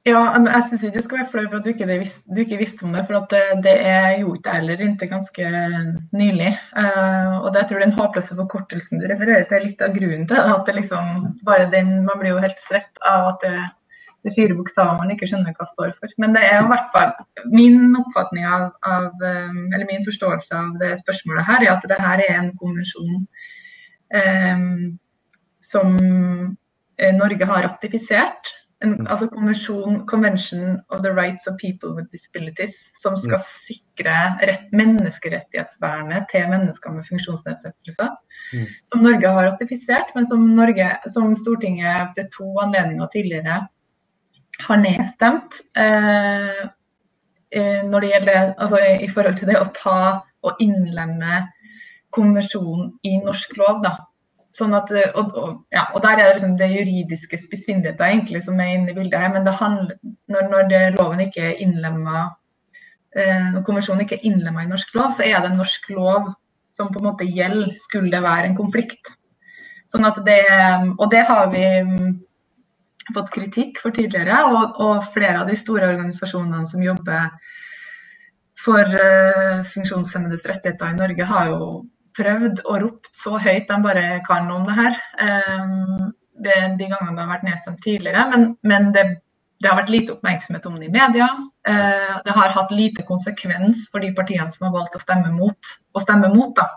[0.08, 2.56] Ja, jeg syns ikke du skal være flau for at du ikke, visste, du ikke,
[2.56, 3.02] visste om det.
[3.04, 5.48] For det, det er jo ikke heller inntil ganske
[6.16, 6.52] nylig.
[6.72, 10.24] Uh, og det jeg tror den håpløse forkortelsen du refererer til, er litt av grunnen
[10.30, 11.10] til at det liksom
[11.44, 13.52] bare den, Man blir jo helt svett av at det,
[14.24, 16.14] det er fire bokstaver man ikke skjønner hva står for.
[16.24, 17.12] Men det er i hvert fall
[17.52, 22.24] min oppfatning av, av, eller min forståelse av det spørsmålet her, er at det her
[22.24, 23.20] er en konvensjon
[24.16, 24.96] um,
[25.60, 29.06] som eh, Norge har ratifisert en mm.
[29.12, 33.48] altså konvensjon, Convention of the Rights of People with Disabilities, som skal mm.
[33.66, 34.16] sikre
[34.48, 38.14] rett, menneskerettighetsvernet til mennesker med funksjonsnedsettelser.
[38.52, 38.66] Mm.
[38.92, 43.60] Som Norge har ratifisert, men som, Norge, som Stortinget ved to anledninger tidligere
[44.66, 45.60] har nedstemt.
[45.76, 46.64] Eh,
[47.56, 50.00] eh, når det gjelder, altså I forhold til det å ta
[50.42, 51.44] og innlemme
[52.16, 53.84] konvensjonen i norsk lov.
[53.84, 53.96] da.
[54.56, 58.42] Sånn at, eh, og, og, ja, og, der er det liksom det juridiske spissfindigheten egentlig
[58.46, 59.32] som er inne i bildet her.
[59.34, 59.98] Men det handler,
[60.32, 62.24] når, når loven ikke er innlemma
[63.16, 66.32] eh, når konvensjonen ikke er innlemma i norsk lov, så er det norsk lov
[66.70, 69.12] som på en måte gjelder, skulle det være en konflikt.
[69.90, 70.42] Sånn at det,
[70.96, 72.10] og det har vi mm,
[73.14, 74.36] fått kritikk for tidligere.
[74.46, 77.26] Og, og flere av de store organisasjonene som jobber
[78.60, 81.70] for uh, funksjonshemmedes rettigheter i Norge, har jo
[82.20, 85.00] prøvd og ropt så høyt de bare kan om det her.
[85.24, 88.26] Um, det, de gangene det har vært nedstemt tidligere.
[88.32, 89.06] Men, men det,
[89.60, 91.30] det, har vært lite oppmerksomhet om det i media.
[91.68, 95.74] Uh, det har hatt lite konsekvens for de partiene som har valgt å stemme mot.
[95.96, 96.68] Å stemme mot da.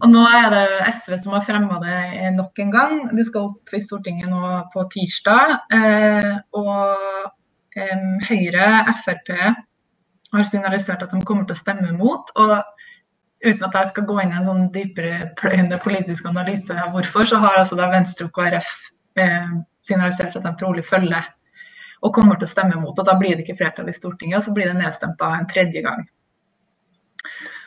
[0.00, 0.64] Og Nå er det
[0.96, 2.96] SV som har fremma det nok en gang.
[3.14, 5.58] Det skal opp i Stortinget nå på tirsdag.
[5.74, 7.32] Uh, og
[7.74, 8.66] Høyre,
[9.02, 12.30] Frp har signalisert at de kommer til å stemme mot.
[12.38, 12.56] og
[13.44, 17.40] uten at jeg skal gå inn i en sånn dypere politisk analyse av hvorfor, så
[17.42, 18.70] har altså da Venstre og KrF
[19.20, 19.54] eh,
[19.84, 21.30] signalisert at de trolig følger
[22.04, 22.98] og kommer til å stemme mot.
[22.98, 25.48] og Da blir det ikke flertall i Stortinget, og så blir det nedstemt da en
[25.48, 26.02] tredje gang.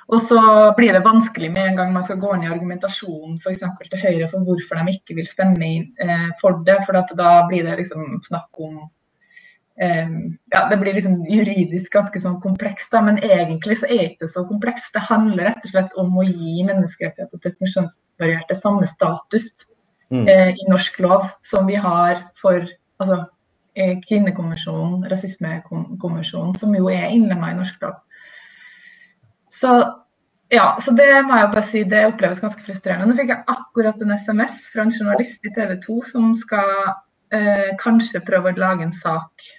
[0.07, 0.39] Og så
[0.77, 3.65] blir det vanskelig med en gang man skal gå inn i argumentasjonen f.eks.
[3.89, 5.71] til Høyre for hvorfor de ikke vil stemme
[6.05, 6.77] eh, for det.
[6.87, 8.85] For da blir det liksom snakk om
[9.77, 14.29] ja, Det blir liksom juridisk ganske sånn komplekst, da, men egentlig så er det ikke
[14.31, 14.89] så komplekst.
[14.95, 19.51] Det handler rett og slett om å gi menneskerettigheter til funksjonsvarierte samme status
[20.09, 20.25] mm.
[20.25, 22.65] eh, i norsk lov som vi har for
[22.97, 23.19] altså,
[23.77, 28.01] eh, kvinnekonvensjonen, rasismekonvensjonen, som jo er innlemma i norsk lov.
[29.53, 29.77] Så
[30.53, 33.09] ja, så det må jeg bare si, det oppleves ganske frustrerende.
[33.09, 36.73] Nå fikk jeg akkurat en SMS fra en journalist i TV 2 som skal
[37.35, 39.49] eh, kanskje prøve å lage en sak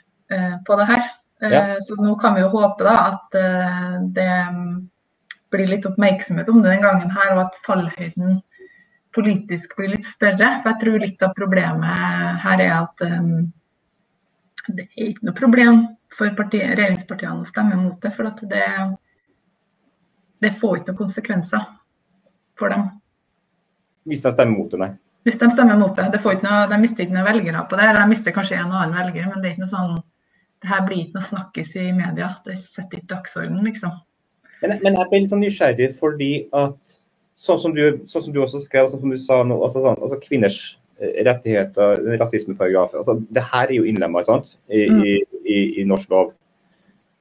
[0.66, 1.06] på det her.
[1.42, 1.80] Eh, ja.
[1.80, 4.30] Så nå kan vi jo håpe da at eh, det
[5.52, 8.40] blir litt oppmerksomhet om det den gangen her, og at fallhøyden
[9.14, 10.58] politisk blir litt større.
[10.62, 13.48] For jeg tror litt av problemet her er at um,
[14.68, 15.80] det er ikke noe problem
[16.12, 18.12] for parti, regjeringspartiene å stemme mot det.
[18.16, 18.66] For det,
[20.44, 21.64] det, får ikke noen konsekvenser
[22.60, 22.84] for dem.
[24.08, 24.92] Hvis de stemmer mot det, nei?
[25.24, 26.10] Hvis de stemmer mot det.
[26.12, 27.88] det noe, de mister ikke noen velgere på det.
[27.88, 29.98] Eller de mister kanskje en og annen velger, men det er ikke noe sånn
[30.62, 32.32] det her blir ikke noe snakkes i media.
[32.46, 33.94] Det setter ikke dagsorden, liksom.
[34.62, 36.96] Men, men, jeg blir litt sånn nysgjerrig fordi at
[37.38, 40.00] sånn som du, sånn som du også skrev, sånn som du sa nå, altså, sånn,
[40.02, 40.58] altså kvinners
[40.98, 45.04] eh, rettigheter, rasismeparagraf altså, Det her er jo innlemma i, mm.
[45.04, 46.34] i, i, i, norsk lov.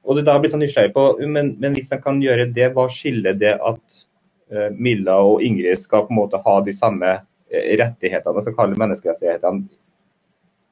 [0.02, 2.88] Og det da blir sånn nysgjerrig på, men, men, hvis en kan gjøre det, hva
[2.90, 4.02] skiller det at
[4.50, 8.80] uh, Milla og Ingrid skal på en måte ha de samme uh, rettighetene, skal kalle
[8.80, 9.68] menneskerettighetene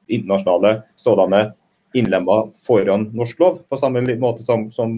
[0.07, 1.51] internasjonale sådanne,
[1.95, 4.95] innlemma foran norsk lov, på samme måte som, som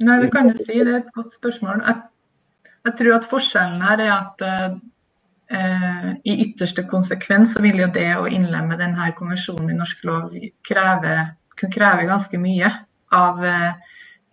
[0.00, 0.78] Nei, det kan du si.
[0.80, 1.82] Det er et godt spørsmål.
[1.84, 1.96] Jeg,
[2.88, 8.08] jeg tror at forskjellen her er at uh, i ytterste konsekvens så vil jo det
[8.16, 10.32] å innlemme denne konvensjonen i norsk lov
[10.64, 11.16] kreve,
[11.52, 12.72] kunne kreve ganske mye
[13.12, 13.72] av uh,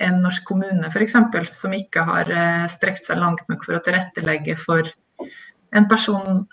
[0.07, 1.17] en norsk kommune f.eks.,
[1.59, 4.87] som ikke har uh, strekt seg langt nok for å tilrettelegge for
[5.75, 6.47] en person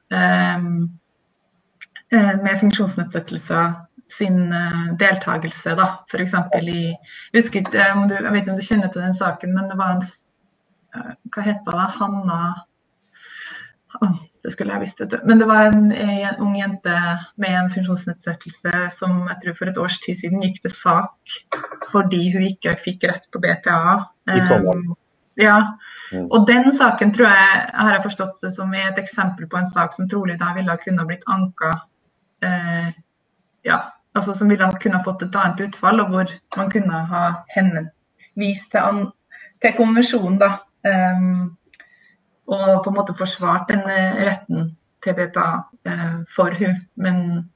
[2.14, 3.72] med funksjonsnedsettelser
[4.12, 5.88] sin uh, deltakelse, da.
[6.10, 6.36] F.eks.
[6.60, 6.98] i jeg,
[7.34, 10.04] husker, du, jeg vet ikke om du kjenner til den saken, men det var en
[10.04, 11.88] uh, Hva heter det?
[11.98, 12.40] Hanna
[14.00, 15.18] oh, Det skulle jeg visst, vet du.
[15.24, 16.98] Men det var en, en, ung jente
[17.40, 21.38] med en funksjonsnedsettelse som jeg tror for et års tid siden gikk til sak
[21.92, 23.80] fordi hun ikke fikk rett på BTA.
[24.28, 24.94] Um,
[25.40, 25.56] ja.
[26.12, 26.26] Mm.
[26.28, 29.70] Og den saken tror jeg har jeg forstått det som er et eksempel på en
[29.70, 31.72] sak som trolig da ville kunne blitt anka
[32.44, 32.92] eh,
[33.64, 33.78] ja,
[34.14, 37.24] altså som ville kunne fått et annet utfall, og hvor man kunne ha
[37.54, 39.04] henvist til, an,
[39.62, 40.40] til konvensjonen.
[40.42, 40.50] da,
[40.86, 41.56] um,
[42.46, 44.74] Og på en måte forsvart den eh, retten
[45.04, 45.46] til BPA
[45.88, 46.76] uh, for hun.
[47.00, 47.48] Men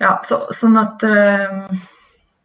[0.00, 1.72] ja, så, sånn at uh,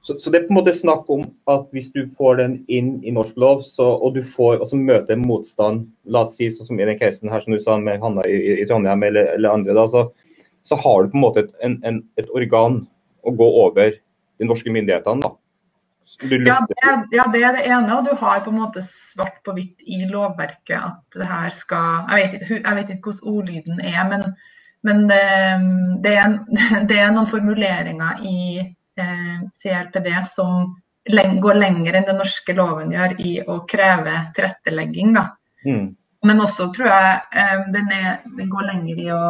[0.05, 2.99] så, så, det er på en måte snakk om at hvis du får den inn
[3.03, 6.69] i norsk lov, så, og du får, og så møter motstand, la oss si sånn
[6.69, 9.57] som i den casen her som du sa med Hanna i, i Trondheim eller, eller
[9.57, 10.05] andre, da, så,
[10.65, 12.81] så har du på en måte et, en, en, et organ
[13.25, 13.97] å gå over
[14.39, 15.21] de norske myndighetene.
[15.23, 15.35] da.
[16.45, 16.75] Ja det,
[17.11, 17.97] ja, det er det ene.
[17.97, 22.05] Og du har på en måte svart på hvitt i lovverket at det her skal
[22.11, 24.25] Jeg vet ikke, jeg vet ikke hvordan ordlyden er, men,
[24.85, 25.21] men det,
[26.05, 26.37] det, er,
[26.89, 30.75] det, er, noen formuleringer i eh, CRPD som
[31.41, 35.17] går lenger enn den norske loven gjør i å kreve tilrettelegging.
[35.65, 35.93] Mm.
[36.25, 39.25] Men også tror jeg eh, den, er, den går lenger i å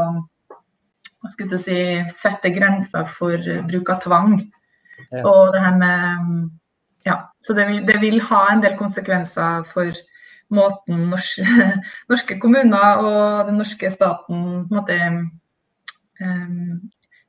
[1.32, 1.80] skulle si,
[2.22, 4.36] sette grenser for bruk av tvang.
[5.12, 5.24] Ja.
[5.24, 6.52] Og det her med
[7.06, 9.94] Ja, så det vil, det vil, ha en del konsekvenser for
[10.50, 11.46] måten norske,
[12.12, 14.98] norske kommuner og den norske staten måte,
[16.22, 16.82] um,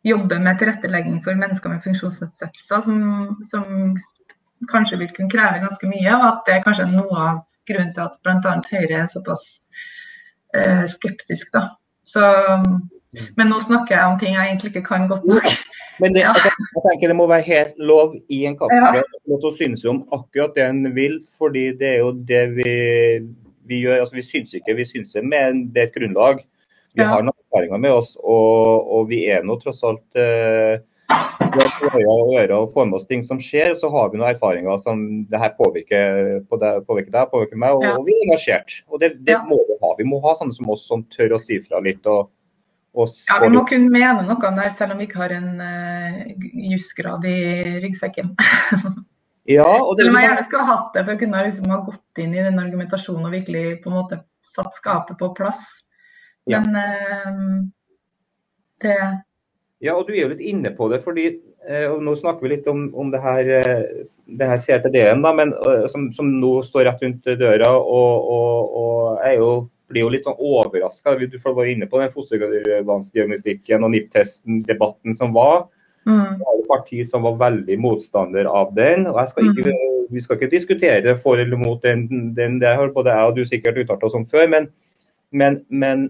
[0.06, 3.96] jobber med tilrettelegging for mennesker med funksjonsnedsettelser, som, som,
[4.72, 6.16] kanskje vil kunne kreve ganske mye.
[6.16, 8.54] Og at det er kanskje noe av grunnen til at bl.a.
[8.70, 9.44] Høyre er såpass
[10.56, 11.52] uh, skeptisk.
[11.52, 11.68] Da.
[12.06, 12.24] Så.
[13.38, 15.48] Men nå snakker jeg om ting jeg egentlig ikke kan godt nok.
[16.02, 19.36] Men det, altså, jeg tenker det må være helt lov i en kaffekrok ja.
[19.48, 22.74] å synes om akkurat det en vil, fordi det er jo det vi,
[23.64, 24.02] vi gjør.
[24.04, 24.84] altså Vi syns ikke, vi
[25.24, 26.44] med det er et grunnlag.
[26.96, 27.08] Vi ja.
[27.12, 32.30] har noen erfaringer med oss, og, og vi er nå tross alt eh, øyne og
[32.36, 33.72] ører og får med oss ting som skjer.
[33.74, 37.60] Og så har vi noen erfaringer som det her påvirker, på deg, påvirker deg, påvirker
[37.60, 37.96] meg, og, ja.
[37.96, 38.80] og vi er engasjert.
[38.88, 39.92] Og det, det må vi ha.
[39.98, 42.04] Vi må ha sånne som oss som tør å si fra litt.
[42.04, 42.32] og
[42.96, 45.50] ja, Vi må kunne mene noe om det her, selv om vi ikke har en
[45.60, 46.22] uh,
[46.70, 47.36] jusgrad i
[47.84, 48.32] ryggsekken.
[49.56, 50.20] ja, og det er liksom...
[50.20, 52.62] jeg gjerne skulle ha hatt det for å kunne liksom ha gått inn i den
[52.62, 55.60] argumentasjonen og virkelig på en måte satt skapet på plass.
[56.48, 56.86] Men ja.
[57.28, 57.60] uh,
[58.84, 58.98] det
[59.84, 61.28] Ja, og du er jo litt inne på det, fordi
[61.68, 63.54] uh, og Nå snakker vi litt om, om det her,
[64.24, 65.52] det her CRPD-en, da, men,
[65.92, 67.74] som, som, nå står rett rundt døra.
[67.76, 69.50] og, og, og er jo
[69.90, 71.14] blir jo litt sånn overraska.
[71.18, 75.66] Du var inne på den fostervannsdiagnostikken og NIPT-testen, debatten som var.
[76.06, 76.38] Mm.
[76.38, 79.06] Det var et parti som var veldig motstander av den.
[79.10, 80.06] og skal ikke, mm.
[80.10, 83.44] Vi skal ikke diskutere for eller mot den, den det har både jeg og du
[83.44, 84.46] sikkert uttalt oss om før.
[84.50, 84.68] Men,
[85.30, 86.08] men, men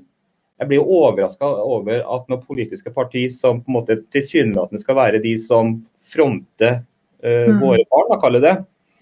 [0.60, 5.22] jeg blir overraska over at når politiske parti som på en måte tilsynelatende skal være
[5.24, 6.82] de som fronter
[7.24, 7.60] uh, mm.
[7.60, 8.54] våre barn, da kaller det,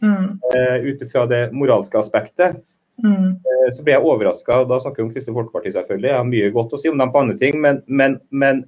[0.03, 0.29] mm.
[0.51, 2.59] uh, ut ifra det moralske aspektet,
[3.03, 3.35] Mm.
[3.41, 4.63] Eh, så ble jeg overraska.
[4.69, 6.11] Da snakker vi om Kristelig Folkeparti, selvfølgelig.
[6.11, 7.59] Jeg har mye godt å si om dem på andre ting.
[7.63, 8.63] Men, men, men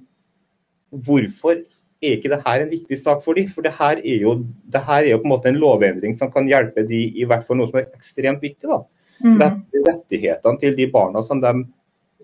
[1.05, 3.49] hvorfor er ikke dette en viktig sak for dem?
[3.51, 4.35] For det her, er jo,
[4.73, 7.45] det her er jo på en måte en lovendring som kan hjelpe de i hvert
[7.47, 8.67] fall noe som er ekstremt viktig.
[8.69, 8.81] da.
[9.23, 9.37] Mm.
[9.39, 11.53] Det er rettighetene til de barna som de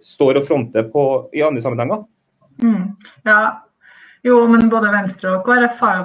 [0.03, 2.03] står og fronter på i andre sammenhenger.
[2.61, 2.91] Mm.
[3.25, 3.39] Ja,
[4.23, 6.03] jo, men både Venstre og KrF har jo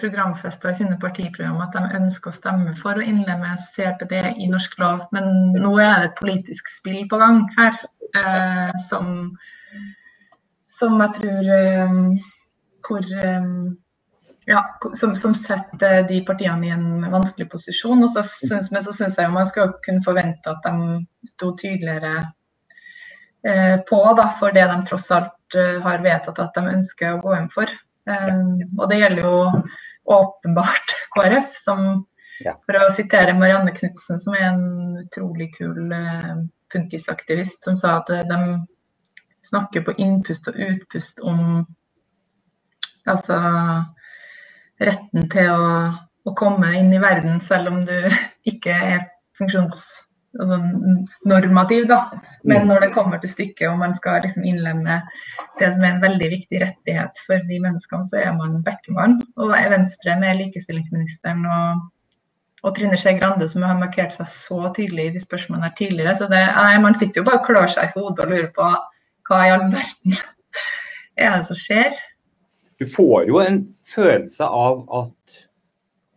[0.00, 4.74] programfesta i sine partiprogram at de ønsker å stemme for å innlemme CRPD i norsk
[4.82, 5.04] lov.
[5.14, 7.78] Men nå er det et politisk spill på gang her,
[8.18, 9.30] eh, som,
[10.80, 11.98] som jeg tror eh,
[12.84, 13.08] hvor
[14.46, 18.04] ja, som, som, setter de partiene i en vanskelig posisjon.
[18.04, 22.16] Og så synes, men så syns jeg man skal kunne forvente at de sto tydeligere
[23.46, 27.22] eh, på da, for det de tross alt eh, har vedtatt at de ønsker å
[27.24, 27.72] gå inn for.
[28.04, 29.36] Um, og det gjelder jo
[30.14, 32.04] åpenbart KrF, som
[32.66, 35.92] for å sitere Marianne Knutsen, som er en utrolig kul
[36.74, 38.38] punkisaktivist, som sa at de
[39.48, 41.64] snakker på innpust og utpust om
[43.08, 43.38] altså
[44.80, 45.66] retten til å,
[46.24, 47.96] å, komme inn i verden selv om du
[48.52, 49.04] ikke er
[49.38, 50.03] funksjonsnormativ.
[50.40, 50.56] Altså,
[52.44, 52.68] Men mm.
[52.68, 55.00] når det kommer til stykket og man skal liksom innlemme
[55.60, 59.20] det som er en veldig viktig rettighet for de menneskene, så er man Bekkemann.
[59.36, 61.84] Og er Venstre med likestillingsministeren og,
[62.62, 66.16] og Trine Skei Grande, som har markert seg så tydelig i de spørsmålene her tidligere.
[66.18, 68.72] Så det, nei, man sitter jo bare og klør seg i hodet og lurer på
[69.28, 70.18] hva i all verden
[71.22, 71.94] er det som skjer?
[72.78, 73.60] du får jo en
[73.94, 75.38] følelse av at,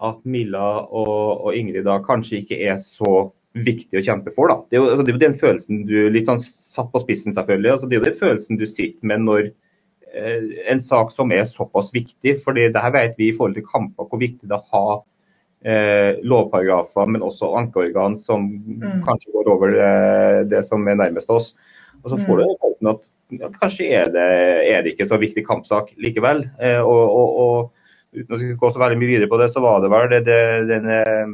[0.10, 3.30] at Milla og, og, Ingrid da kanskje ikke er så
[3.66, 4.52] viktig å kjempe for.
[4.52, 4.58] da.
[4.70, 7.36] Det er jo, altså, det er jo den følelsen du litt sånn satt på spissen,
[7.36, 7.74] selvfølgelig.
[7.74, 9.44] Altså, det er jo den følelsen du sitter med når
[10.14, 12.38] eh, en sak som er såpass viktig.
[12.44, 15.00] fordi det her vet vi i forhold til kamper hvor viktig det er å ha
[15.66, 19.02] eh, lovparagrafer, men også ankeorgan som mm.
[19.08, 19.96] kanskje går over det,
[20.54, 21.54] det, som er nærmest oss.
[22.04, 23.10] Og så får du den følelsen at
[23.42, 24.28] ja, kanskje er det,
[24.70, 26.46] er det, ikke så viktig kampsak likevel.
[26.62, 27.74] Eh, og, og, og,
[28.18, 30.42] uten å gå så veldig mye videre på det, så var det vel det, det,
[30.70, 31.34] denne eh,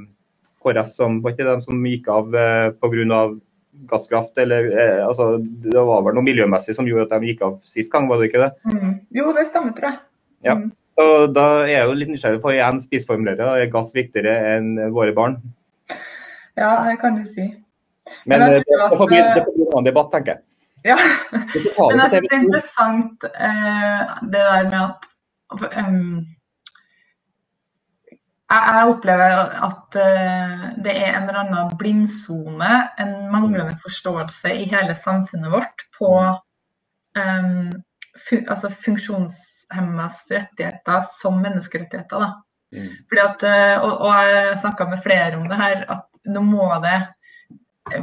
[0.64, 3.24] KrF som var ikke de som gikk av eh, pga.
[3.90, 7.60] gasskraft, eller eh, altså, Det var vel noe miljømessig som gjorde at de gikk av
[7.68, 8.52] sist gang, var det ikke det?
[8.70, 8.94] Mm.
[9.18, 10.00] Jo, det stemmer, tror jeg.
[10.48, 10.56] Ja.
[10.60, 10.72] Mm.
[10.94, 13.50] Så Da er jeg jo litt nysgjerrig på igjen spissformulere.
[13.58, 15.40] Er gass viktigere enn våre barn?
[16.54, 17.50] Ja, det kan du si.
[18.30, 20.44] Men det, det, får bli, det får bli en debatt, tenker jeg.
[20.84, 20.98] Ja.
[21.32, 24.00] Men jeg syns det er interessant eh,
[24.34, 25.06] det der med at
[25.80, 26.26] um,
[28.54, 29.34] jeg opplever
[29.68, 35.86] at uh, det er en eller annen blindsone, en manglende forståelse i hele samfunnet vårt
[35.98, 36.12] på
[37.18, 37.72] um,
[38.28, 42.26] fun altså funksjonshemmas rettigheter som menneskerettigheter.
[42.26, 42.30] Da.
[42.74, 42.94] Mm.
[43.10, 46.70] Fordi at, uh, og, og jeg snakka med flere om det her, at nå må
[46.84, 47.02] det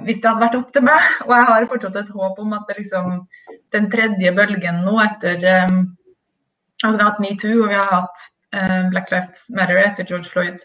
[0.04, 2.66] hvis det hadde vært opp til meg, og jeg har fortsatt et håp om at
[2.68, 3.14] det liksom,
[3.72, 5.80] den tredje bølgen nå etter um,
[6.80, 8.28] at Vi har hatt metoo og vi har hatt
[8.90, 10.62] Black Lives Matter etter George Floyd.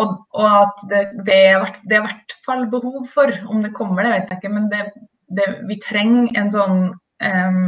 [0.00, 3.74] Og, og at det, det, er, det er i hvert fall behov for, om det
[3.76, 4.84] kommer, det vet jeg ikke, men det,
[5.36, 7.66] det, vi trenger en sånn um,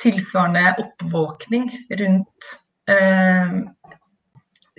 [0.00, 1.68] tilsvarende oppvåkning
[2.00, 2.48] rundt
[2.88, 3.58] um,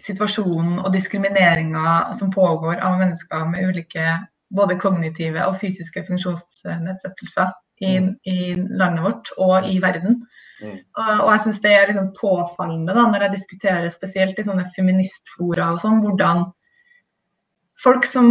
[0.01, 4.17] situasjonen og diskrimineringa som pågår av mennesker med ulike
[4.57, 8.11] både kognitive og fysiske funksjonsnedsettelser i, mm.
[8.23, 8.37] i
[8.79, 10.21] landet vårt og i verden.
[10.61, 10.77] Mm.
[10.97, 14.69] Og, og, jeg syns det er liksom påfallende da, når jeg diskuterer spesielt i sånne
[14.75, 16.47] feministfora og sånn, hvordan
[17.83, 18.29] folk som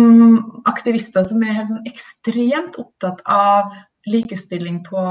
[0.67, 3.71] aktivister som er helt sånn ekstremt opptatt av
[4.07, 5.03] likestilling på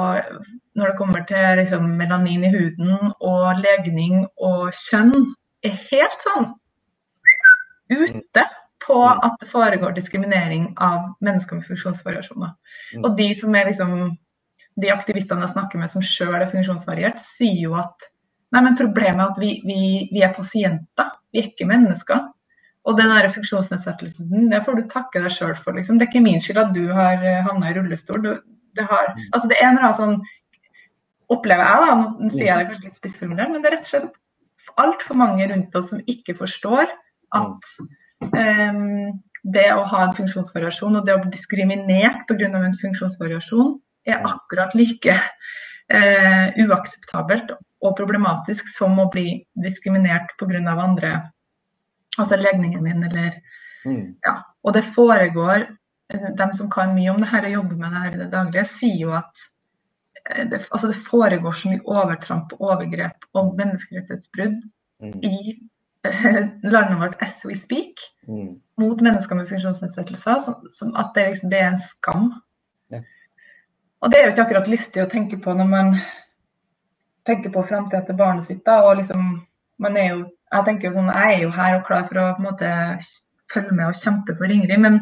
[0.76, 5.14] når det kommer til liksom, melanin i huden og legning og kjønn,
[5.66, 6.52] er helt sånn
[7.92, 8.46] ute
[8.86, 9.24] på mm.
[9.26, 12.54] at det foregår diskriminering av mennesker med funksjonsvariasjoner.
[12.94, 13.04] Mm.
[13.04, 13.96] Og de som er liksom,
[14.82, 18.08] de aktivistene jeg snakker med som sjøl er funksjonsvariert, sier jo at
[18.54, 22.26] nei, men problemet er at vi, vi, vi er pasienter, vi er ikke mennesker.
[22.86, 25.74] Og den der funksjonsnedsettelsen, det får du takke deg sjøl for.
[25.74, 25.98] Liksom.
[25.98, 28.22] Det er ikke min skyld at du har eh, havna i rullestol.
[28.22, 28.36] Du,
[28.78, 29.32] det, har, mm.
[29.32, 30.34] altså det er en eller annen sånn
[31.34, 33.94] Opplever jeg, da, nå sier jeg det kanskje litt spissformulert, men det er rett og
[33.96, 36.92] slett altfor mange rundt oss som ikke forstår
[37.34, 37.72] at
[38.24, 42.48] Um, det å ha en funksjonsvariasjon og det å bli diskriminert pga.
[42.48, 43.76] en funksjonsvariasjon
[44.06, 45.16] er akkurat like
[45.90, 50.62] eh, uakseptabelt og problematisk som å bli diskriminert pga.
[50.74, 51.14] andre,
[52.18, 53.42] altså legningen min eller
[53.86, 54.16] mm.
[54.26, 54.42] Ja.
[54.64, 55.68] Og det foregår
[56.14, 58.32] eh, De som kan mye om det her og jobber med det her i det
[58.32, 59.46] daglige, sier jo at
[60.30, 64.62] eh, det, altså det foregår så mye overtramp, overgrep og menneskerettighetsbrudd
[65.02, 65.20] mm.
[65.22, 65.60] i
[66.74, 68.62] landet vårt as we speak mm.
[68.78, 72.28] mot mennesker med funksjonsnedsettelser, som, som at det, liksom, det, er en skam.
[72.94, 73.02] Ja.
[74.04, 75.94] Og det er jo ikke akkurat lystig å tenke på når man
[77.26, 78.64] tenker på framtida til barnet sitt.
[78.68, 79.30] Da, og liksom,
[79.82, 80.18] man er jo,
[80.54, 82.74] jeg tenker jo sånn, jeg er jo her og klar for å på en måte
[83.54, 85.00] følge med og kjempe for Ingrid, men,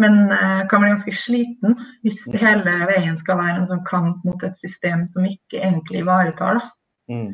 [0.00, 2.38] men jeg kan bli ganske sliten hvis mm.
[2.42, 6.60] hele veien skal være en sånn kamp mot et system som ikke egentlig ivaretar.
[6.60, 6.70] da.
[7.12, 7.32] Mm.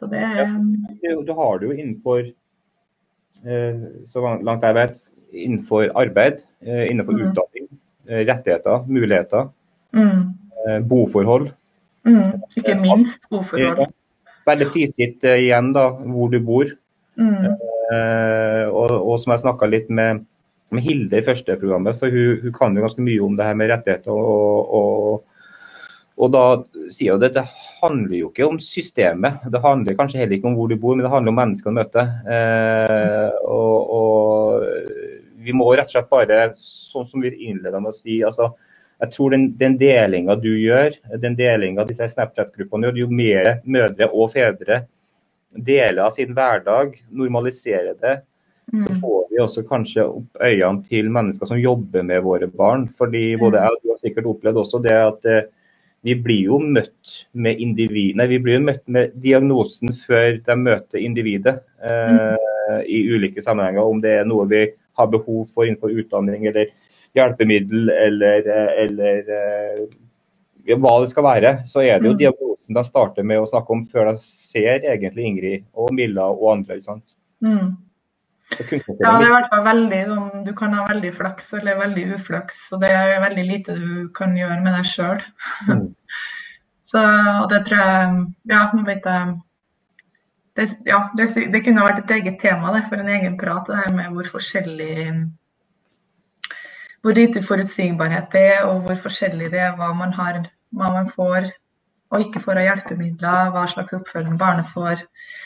[0.00, 2.20] Så det ja, Du har det jo innenfor,
[3.44, 5.00] eh, så langt jeg vet,
[5.30, 7.24] innenfor arbeid, eh, innenfor mm.
[7.26, 7.66] utdanning,
[8.08, 9.50] eh, rettigheter, muligheter,
[9.96, 10.84] mm.
[10.90, 11.50] boforhold.
[12.08, 12.40] Mm.
[12.56, 13.92] Ikke minst boforhold.
[14.48, 16.70] veldig prisgitt uh, igjen da, hvor du bor.
[17.20, 17.54] Mm.
[17.90, 20.22] Uh, og, og, som jeg snakka litt med,
[20.70, 23.58] med, Hilde i første programmet, for hun, hun, kan jo ganske mye om det her
[23.58, 24.14] med rettigheter.
[24.14, 25.26] og, og
[26.20, 26.44] og da
[26.92, 27.46] sier hun at det
[27.80, 29.40] handler jo ikke om systemet.
[29.48, 31.78] Det handler kanskje heller ikke om hvor du bor, men det handler om menneskene du
[31.80, 32.10] møter.
[32.34, 34.66] Eh, og, og,
[35.40, 38.50] vi må rett og slett bare, sånn som vi innleda med å si, altså,
[39.00, 44.10] jeg tror den, den delinga du gjør, den delinga disse Snapchat-gruppene gjør, jo mer mødre
[44.12, 44.82] og fedre
[45.50, 48.18] deler av sin hverdag, normaliserer det,
[48.72, 48.82] mm.
[48.84, 52.86] så får vi også kanskje opp øynene til mennesker som jobber med våre barn.
[52.98, 53.64] Fordi både mm.
[53.64, 55.48] jeg og du har sikkert opplevd også det at eh,
[56.06, 60.56] vi blir jo møtt med individ, nei, vi blir jo møtt med diagnosen før de
[60.56, 62.84] møter individet eh, mm.
[62.84, 63.88] i ulike sammenhenger.
[63.88, 64.66] Om det er noe vi
[65.00, 66.68] har behov for innenfor utdanning eller
[67.16, 68.48] hjelpemiddel eller,
[68.84, 69.84] eller eh,
[70.78, 72.20] hva det skal være, så er det jo mm.
[72.20, 76.50] diagnosen de starter med å snakke om før de ser egentlig Ingrid og Milla og
[76.54, 76.78] andre.
[76.78, 77.16] ikke sant?
[77.44, 77.78] Mm.
[78.50, 82.06] Ja, det er i hvert fall veldig sånn Du kan ha veldig flaks eller veldig
[82.16, 85.22] uflaks, og det er veldig lite du kan gjøre med deg sjøl.
[85.68, 85.84] Mm.
[86.90, 87.04] så
[87.52, 89.38] det tror jeg Ja, nå vet jeg
[90.58, 93.78] det, ja, det, det, kunne vært et eget tema det, for en egen prat, det
[93.78, 95.04] her med hvor forskjellig
[97.00, 100.42] hvor lite forutsigbarhet det er, og hvor forskjellig det er hva man har,
[100.76, 101.50] hva man får
[102.10, 105.04] og ikke får av hjelpemidler, hva slags oppfølging barnet får.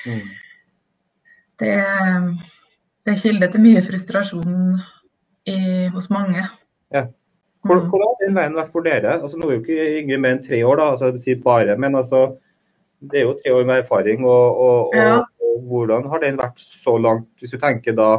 [0.09, 0.23] Mm.
[1.61, 1.75] Det,
[3.05, 4.55] det, er kilde til mye frustrasjon
[5.51, 5.59] i,
[5.93, 6.47] hos mange.
[6.95, 7.05] Ja.
[7.65, 9.19] Hvordan har den veien vært for dere?
[9.21, 11.77] Altså, nå er jo ikke Ingrid mer enn tre år, da, altså, jeg si bare,
[11.81, 12.27] men altså,
[13.01, 14.25] det er jo tre år med erfaring.
[14.25, 15.19] Og, og, ja.
[15.21, 18.11] og, og hvordan har den vært så langt, hvis du tenker da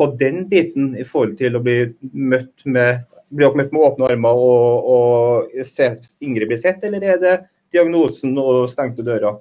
[0.00, 1.76] på den biten i forhold til å bli
[2.16, 5.90] møtt med, bli møtt med åpne armer og, og se
[6.24, 7.34] Ingrid bli sett, eller er det
[7.74, 9.36] diagnosen og stengte dører?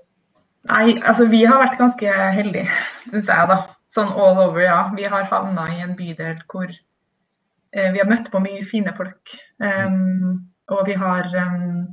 [0.67, 2.67] Nei, altså vi har vært ganske heldige,
[3.07, 3.59] syns jeg da.
[3.95, 4.81] Sånn all over, ja.
[4.93, 9.33] Vi har havna i en bydel hvor eh, vi har møtt på mye fine folk.
[9.63, 11.87] Um, og vi har um,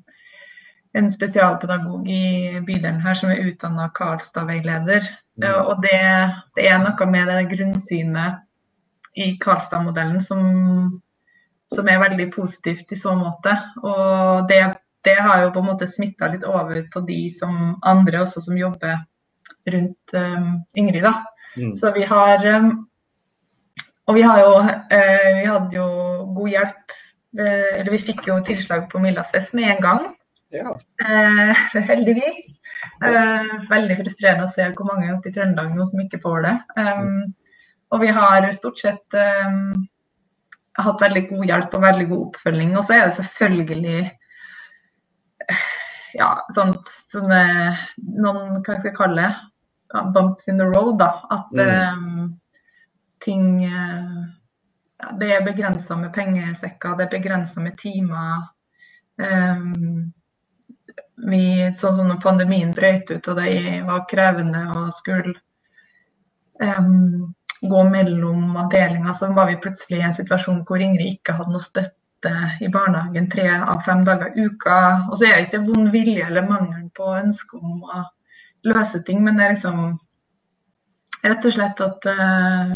[0.99, 5.07] en spesialpedagog i bydelen her som er utdanna Karlstad-veileder.
[5.39, 5.47] Mm.
[5.47, 6.03] Uh, og det,
[6.59, 8.43] det, er noe med det grunnsynet
[9.17, 10.41] i Karlstad-modellen som,
[11.75, 13.55] som, er veldig positivt i så måte.
[13.83, 14.61] Og det,
[15.09, 18.59] det har jo på en måte smitta litt over på de som andre også som
[18.61, 18.99] jobber
[19.73, 21.03] rundt um, Ingrid.
[21.07, 21.15] da.
[21.57, 21.73] Mm.
[21.81, 22.89] Så vi har um,
[24.07, 25.87] Og vi har jo uh, vi hadde jo
[26.37, 26.93] god hjelp.
[27.37, 30.05] Uh, eller vi fikk jo tilslag på Millasfest med en gang.
[30.55, 30.77] Ja.
[31.03, 32.45] Uh, heldigvis.
[33.71, 36.55] veldig frustrerende å se hvor mange oppe i Trøndelag nå som ikke får det.
[36.77, 37.33] Um,
[37.91, 39.17] og vi har stort sett
[39.47, 39.87] um,
[40.77, 42.73] hatt veldig god hjelp og veldig god oppfølging.
[42.77, 44.01] Og så er det selvfølgelig
[46.17, 47.43] ja, sånt, sånne
[48.17, 50.99] noen hva skal jeg kalle det, bumps in the road.
[50.99, 51.63] da, At mm.
[51.95, 52.35] um,
[53.25, 54.27] ting uh,
[55.21, 58.47] Det er begrensa med pengesekker, det er begrensa med timer.
[59.21, 60.13] Um,
[61.17, 63.53] vi, sånn som når pandemien brøt ut og det
[63.87, 65.33] var krevende å skulle
[66.61, 71.55] um, gå mellom avdelinger, så var vi plutselig i en situasjon hvor Ingrid ikke hadde
[71.55, 74.77] noe støtte i barnehagen tre av fem dager i uka.
[75.11, 78.05] Og så er det ikke vond vilje eller mangelen på ønske om å
[78.67, 79.83] løse ting, men det er liksom
[81.27, 82.73] rett og slett at uh,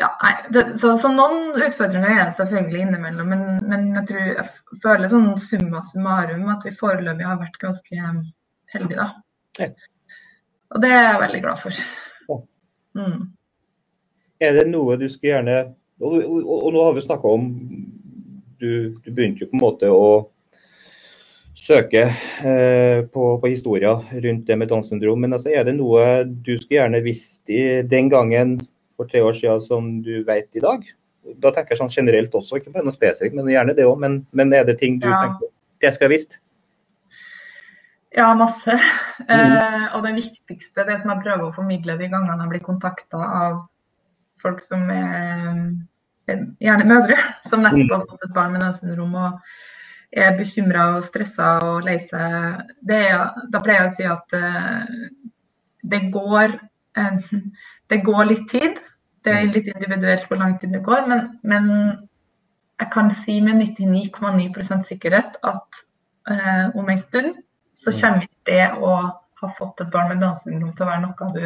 [0.00, 0.10] ja,
[0.50, 5.12] det, så, så, noen utfordringer er det selvfølgelig innimellom, men, men jeg tror jeg føler
[5.12, 8.14] sånn summa summarum at vi foreløpig har vært ganske
[8.72, 9.68] heldige, da.
[10.72, 11.84] Og det er jeg veldig glad for.
[12.98, 13.32] Mm.
[14.42, 15.56] Er det noe du skulle gjerne
[16.02, 17.46] Og, og, og nå har vi snakka om
[18.58, 20.06] du, du, begynte jo på en måte å
[21.58, 25.20] søke eh, på, på historier rundt det med Downs syndrom.
[25.22, 28.56] Men altså, er det noe du skulle gjerne visst i, den gangen
[28.96, 30.86] for tre år siden som du vet i dag?
[31.42, 33.98] Da tenker jeg sånn generelt også, ikke bare noe spesifikt, men gjerne det òg.
[34.02, 35.20] Men, men, er det ting du ja.
[35.26, 36.38] tenker det skal jeg visst?
[38.14, 38.76] Ja, masse.
[39.28, 39.52] Mm.
[39.56, 43.20] Eh, og det viktigste, det som jeg prøver å formidle de gangene jeg blir kontakta
[43.22, 43.58] av
[44.42, 45.60] folk som er,
[46.60, 47.92] gjerne mødre, som nettopp mm.
[47.94, 49.38] har fått et barn med Downs syndrom og
[50.12, 54.96] er bekymra og stressa og lei seg, da pleier jeg å si at eh,
[55.94, 56.58] det går
[57.00, 57.36] eh,
[57.92, 58.80] det går litt tid.
[59.22, 61.66] Det er litt individuelt hvor lang tid det går, men, men
[62.80, 65.82] jeg kan si med 99,9 sikkerhet at
[66.32, 67.36] eh, om en stund
[67.82, 68.94] så kommer ikke det å
[69.42, 71.44] ha fått et barn med Downs syndrom til å være noe du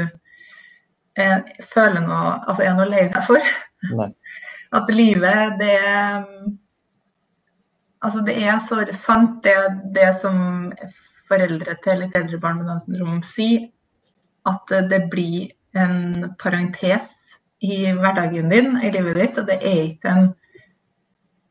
[1.22, 1.38] eh,
[1.72, 3.50] føler noe Altså er noe lei deg for.
[3.96, 4.10] Nei.
[4.76, 5.76] At livet, det
[8.04, 9.54] Altså, det er så sant, det,
[9.94, 10.68] det som
[11.26, 13.64] foreldre til litt eldre barn med Downs syndrom sier
[14.46, 17.08] at det blir en parentes
[17.64, 20.28] i hverdagen din, i livet ditt, og det er ikke en,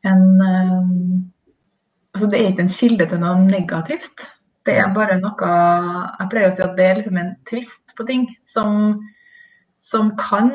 [0.08, 0.24] en
[2.14, 4.30] altså det er ikke en kilde til noe negativt.
[4.66, 5.50] Det er bare noe
[6.20, 8.98] Jeg pleier å si at det er liksom en tvist på ting som,
[9.82, 10.52] som kan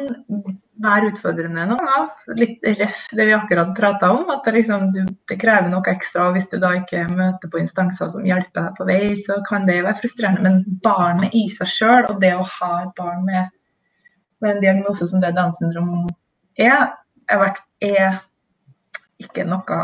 [0.80, 2.34] være utfordrende noen ganger.
[2.38, 6.30] Litt ref det vi akkurat prata om, at det, liksom, du, det, krever noe ekstra.
[6.34, 9.80] Hvis du da ikke møter på instanser som hjelper deg på vei, så kan det
[9.84, 10.44] være frustrerende.
[10.46, 13.52] Men barnet i seg sjøl, og det å ha et barn med,
[14.40, 16.08] med en diagnose som det Downs syndrom
[16.60, 16.88] er,
[17.30, 18.22] er, er
[19.20, 19.82] ikke noe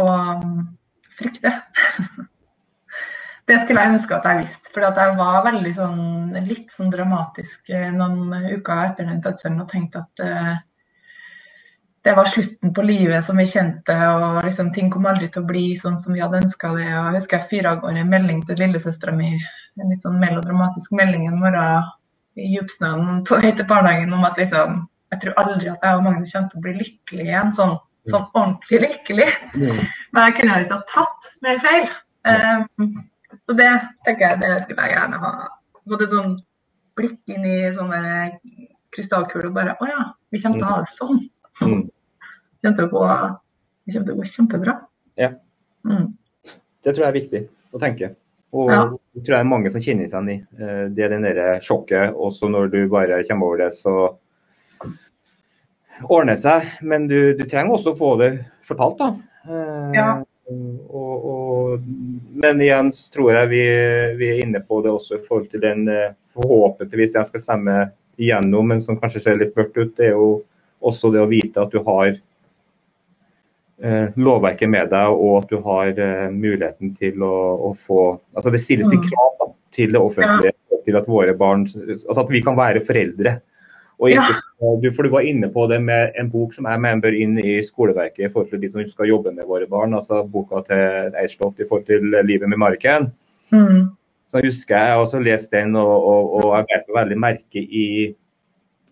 [0.00, 0.12] å
[1.18, 1.58] frykte.
[3.44, 4.70] Det skulle jeg ønske at jeg visste.
[4.72, 6.04] For jeg var veldig sånn,
[6.46, 10.54] litt sånn dramatisk eh, noen uker etter den fødselen og tenkte at uh,
[12.04, 15.48] det var slutten på livet som vi kjente, og liksom, ting kom aldri til å
[15.48, 16.88] bli sånn som vi hadde ønska det.
[16.88, 19.30] Og jeg husker jeg fyra av gårde en melding til lillesøstera mi,
[19.80, 21.88] en litt sånn melodramatisk melding en morgen
[22.36, 24.82] i djupsnøen på vei til barnehagen om at liksom,
[25.14, 27.56] jeg tror aldri at jeg og Magnus kommer til å bli lykkelige igjen.
[27.56, 27.76] sånn
[28.10, 29.30] sånn ordentlig lykkelig.
[29.56, 29.82] Mm.
[30.12, 31.86] Men jeg kunne ikke ha tatt mer feil.
[32.28, 32.90] Um,
[33.44, 33.70] så det
[34.06, 35.32] tenker jeg det skulle jeg gjerne ha.
[35.84, 36.34] Fått et sånn
[36.98, 38.00] blikk inn i sånne
[38.94, 41.22] krystallkuler og bare Å ja, vi kommer til å ha det sånn.
[41.60, 41.84] Mm.
[41.84, 43.06] Det kommer til å gå,
[43.84, 44.76] det kommer til å gå kjempebra.
[45.20, 45.32] Ja.
[45.84, 46.12] Mm.
[46.84, 47.42] Det tror jeg er viktig
[47.74, 48.14] å tenke.
[48.54, 48.82] Og ja.
[49.18, 52.14] tror jeg er mange som kjenner seg igjen i eh, det er den der sjokket.
[52.14, 53.94] Også når du bare kommer over det, så
[56.04, 56.76] ordner det seg.
[56.86, 58.30] Men du, du trenger også å få det
[58.66, 59.10] fortalt, da.
[59.48, 60.08] Eh, ja.
[60.44, 61.84] Og, og,
[62.36, 63.62] men igjen så tror jeg vi,
[64.18, 67.76] vi, er inne på det også i forhold til den eh, forhåpentligvis jeg skal stemme
[68.20, 69.94] igjennom, men som kanskje ser litt mørkt ut.
[69.96, 70.42] Det er jo
[70.84, 75.96] også det å vite at du har eh, lovverket med deg, og at du har
[75.96, 77.34] eh, muligheten til å,
[77.70, 78.02] å, få
[78.34, 79.08] Altså det stilles til mm.
[79.08, 83.38] krav da, til det offentlige, til at våre barn Altså at vi kan være foreldre.
[84.00, 84.70] Og ikke, ja.
[84.82, 87.36] du, for du var inne på det med en bok som jeg mener bør inn
[87.38, 89.94] i skoleverket i forhold til de som skal jobbe med våre barn.
[89.94, 93.12] altså Boka til Eidslott i forhold til livet med Marken.
[93.54, 93.94] Mm.
[94.26, 97.86] Så husker jeg også leste den, og, og, og jeg vet veldig merke i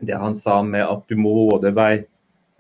[0.03, 2.03] det han sa med at du må både være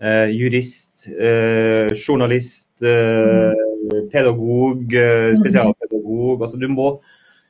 [0.02, 4.08] eh, jurist, eh, journalist, eh, mm.
[4.12, 5.36] pedagog, eh, mm.
[5.40, 6.42] spesialpedagog.
[6.42, 6.96] altså du må,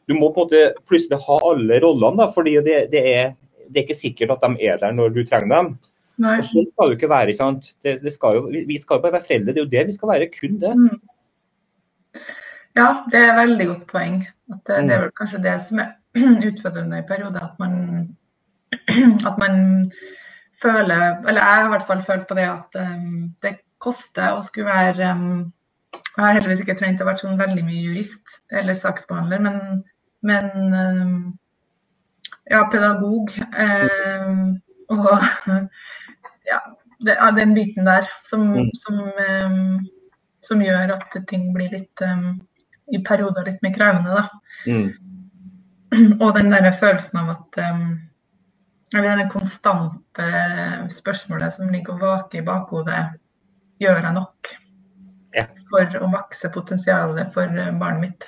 [0.09, 3.33] du må på en måte plutselig ha alle rollene, da, fordi det, det er
[3.69, 5.73] det er ikke sikkert at de er der når du trenger dem.
[6.23, 6.37] Nei.
[6.39, 7.35] Og Sånn skal det jo ikke være.
[7.37, 7.73] sant?
[7.83, 9.97] Det, det skal jo, vi skal jo bare være foreldre, det er jo det vi
[9.97, 10.31] skal være.
[10.37, 10.75] Kun det.
[10.79, 12.23] Mm.
[12.77, 14.19] Ja, det er et veldig godt poeng.
[14.53, 15.05] At det, det, er mm.
[15.05, 15.91] vel kanskje det som er
[16.51, 17.49] utfordrende i perioder.
[17.49, 17.75] At man,
[19.29, 19.57] at man
[20.63, 24.45] føler Eller jeg har i hvert fall følt på det at um, det koster å
[24.47, 25.53] skulle være um,
[25.99, 29.81] Jeg har heldigvis ikke trengt å være sånn veldig mye jurist eller saksbehandler, men,
[30.29, 31.15] men um,
[32.45, 33.31] ja, pedagog.
[33.59, 34.31] Eh,
[34.89, 35.09] og
[36.45, 36.61] ja,
[37.07, 38.71] det er den biten der som, mm.
[38.85, 39.57] som, eh,
[40.43, 42.29] som, gjør at ting blir litt eh,
[42.93, 44.29] i perioder litt mer krevende, da.
[44.67, 44.91] Mm.
[46.25, 47.65] Og den der følelsen av at
[48.95, 50.27] Eller det konstante
[50.93, 53.05] spørsmålet som ligger og vaker i bakhodet.
[53.81, 54.51] Gjør jeg nok
[55.33, 55.47] ja.
[55.71, 57.49] for å makse potensialet for
[57.81, 58.27] barnet mitt?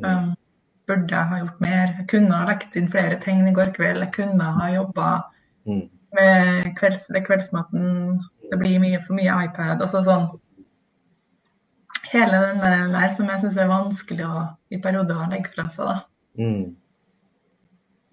[0.00, 0.06] Mm.
[0.08, 0.30] Um,
[0.86, 1.92] burde jeg ha gjort mer.
[1.98, 4.04] Jeg kunne ha lagt inn flere tegn i går kveld.
[4.04, 5.10] Jeg kunne ha jobba
[5.66, 5.84] mm.
[6.18, 8.18] med kvelds, kveldsmaten.
[8.50, 9.80] Det blir mye for mye iPad.
[9.80, 10.28] Altså sånn
[12.06, 12.60] Hele den
[12.92, 15.88] der som jeg syns er vanskelig å, i perioder å legge fra seg.
[15.88, 15.96] da.
[16.38, 16.76] Mm.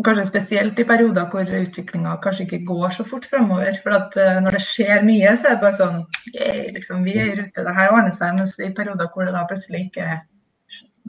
[0.04, 3.78] Kanskje spesielt i perioder hvor utviklinga kanskje ikke går så fort fremover.
[3.84, 6.02] For at uh, når det skjer mye, så er det bare sånn
[6.74, 8.34] liksom, Vi er i rute, det her ordner seg.
[8.40, 10.18] Mens i perioder hvor det da plutselig ikke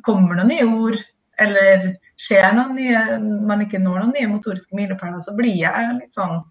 [0.04, 1.00] kommer noen nye ord,
[1.40, 1.86] eller
[2.20, 3.00] skjer noen nye,
[3.46, 6.42] man ikke når noen nye motoriske milepæler, så blir jeg litt sånn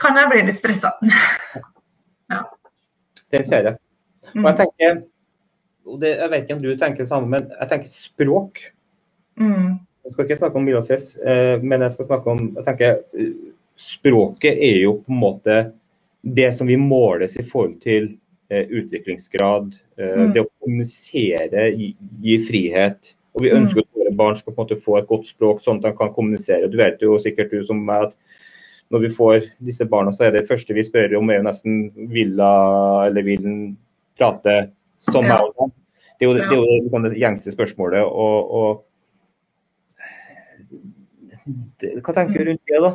[0.00, 0.94] Kan jeg bli litt stressa.
[2.32, 2.42] ja.
[3.30, 3.80] Det ser jeg.
[4.32, 5.02] Og jeg tenker
[5.90, 8.60] og det, Jeg vet ikke om du tenker det samme, men jeg tenker språk.
[9.40, 9.80] Mm.
[10.04, 13.00] Jeg skal ikke snakke om Mila Cess, eh, men jeg skal snakke om jeg tenker,
[13.16, 13.32] eh,
[13.80, 15.54] Språket er jo på en måte
[16.20, 18.10] det som vi måles i forhold til
[18.52, 19.70] eh, utviklingsgrad.
[19.96, 20.34] Mm.
[20.34, 23.14] Det å kommunisere gi frihet.
[23.36, 23.86] Og vi ønsker mm.
[23.86, 26.12] at våre barn skal på en måte få et godt språk, sånn at de kan
[26.14, 26.70] kommunisere.
[26.70, 28.16] Du vet jo sikkert du som meg at
[28.90, 31.84] når vi får disse barna, så er det første vi spør om, er jo nesten
[32.10, 33.44] vil eller vil
[34.18, 34.56] prate
[35.06, 35.38] som meg.
[35.38, 35.68] Ja.
[36.20, 38.02] Det er jo det, er jo det, liksom det gjengse spørsmålet.
[38.04, 38.70] og, og
[41.80, 42.90] det, Hva tenker du rundt det, da?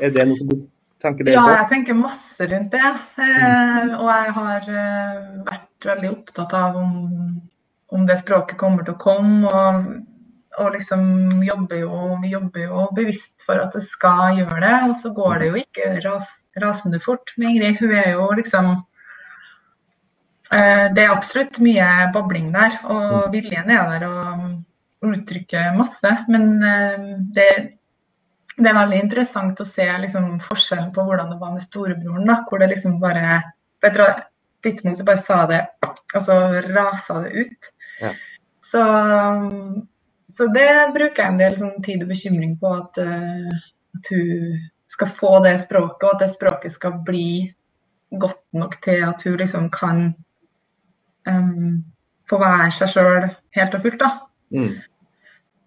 [0.00, 0.56] Er det noe som du
[1.02, 1.42] tenker deg på?
[1.42, 2.92] Ja, jeg tenker masse rundt det.
[3.26, 5.18] Eh, og jeg har eh,
[5.50, 6.94] vært veldig opptatt av om
[7.92, 9.52] om det språket kommer til å komme.
[9.52, 10.08] og
[10.60, 14.78] og liksom jobber jo, vi jobber jo bevisst for at det skal gjøre det.
[14.88, 16.28] Og så går det jo ikke ras,
[16.60, 17.78] rasende fort med Ingrid.
[17.80, 18.72] Hun er jo liksom
[20.52, 23.30] eh, Det er absolutt mye babling der, og mm.
[23.32, 26.16] viljen er der og uttrykker masse.
[26.28, 27.48] Men eh, det,
[28.58, 32.28] det, er veldig interessant å se liksom, forskjellen på hvordan det var med storebroren.
[32.28, 33.40] da, Hvor det liksom bare
[33.80, 34.26] På et
[34.62, 35.64] tidspunkt så bare sa det,
[36.14, 36.34] altså
[36.70, 37.72] rasa det ut.
[38.00, 38.14] Ja.
[38.62, 38.82] Så
[40.36, 43.56] så det bruker jeg en del sånn, tid og bekymring på, at, uh,
[43.96, 44.60] at, hun
[44.92, 47.26] skal få det språket, og at det språket skal bli
[48.20, 50.00] godt nok til at hun liksom kan
[51.28, 51.82] um,
[52.28, 54.00] få være seg sjøl helt og fullt.
[54.02, 54.10] da.
[54.52, 54.74] Mm.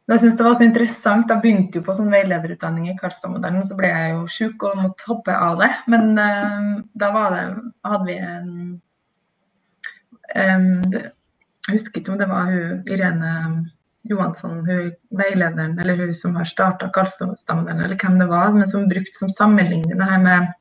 [0.05, 1.31] Jeg synes det var så interessant.
[1.33, 5.09] Jeg begynte jo på sånn veilederutdanning i Karlstad-modellen, så ble jeg jo sjuk og måtte
[5.09, 5.71] hoppe av det.
[5.89, 7.45] Men uh, da det,
[7.89, 8.51] hadde vi en
[10.35, 10.99] um,
[11.65, 13.31] Jeg husker ikke om det var hun Irene
[14.05, 18.89] Johansson, hun veilederen, eller hun som har starta Karlstad-modellen, eller hvem det var, men som
[18.89, 20.53] brukte som sammenligning det her med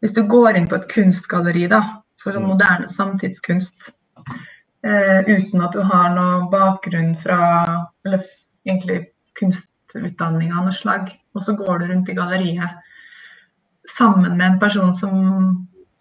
[0.00, 1.80] Hvis du går inn på et kunstgalleri da,
[2.22, 3.88] for sånn moderne samtidskunst,
[4.86, 7.38] eh, uten at du har noe bakgrunn fra
[8.06, 8.22] eller
[8.62, 9.08] egentlig
[9.40, 12.78] kunstutdanning av noe slag, og så går du rundt i galleriet
[13.90, 15.18] sammen med en person som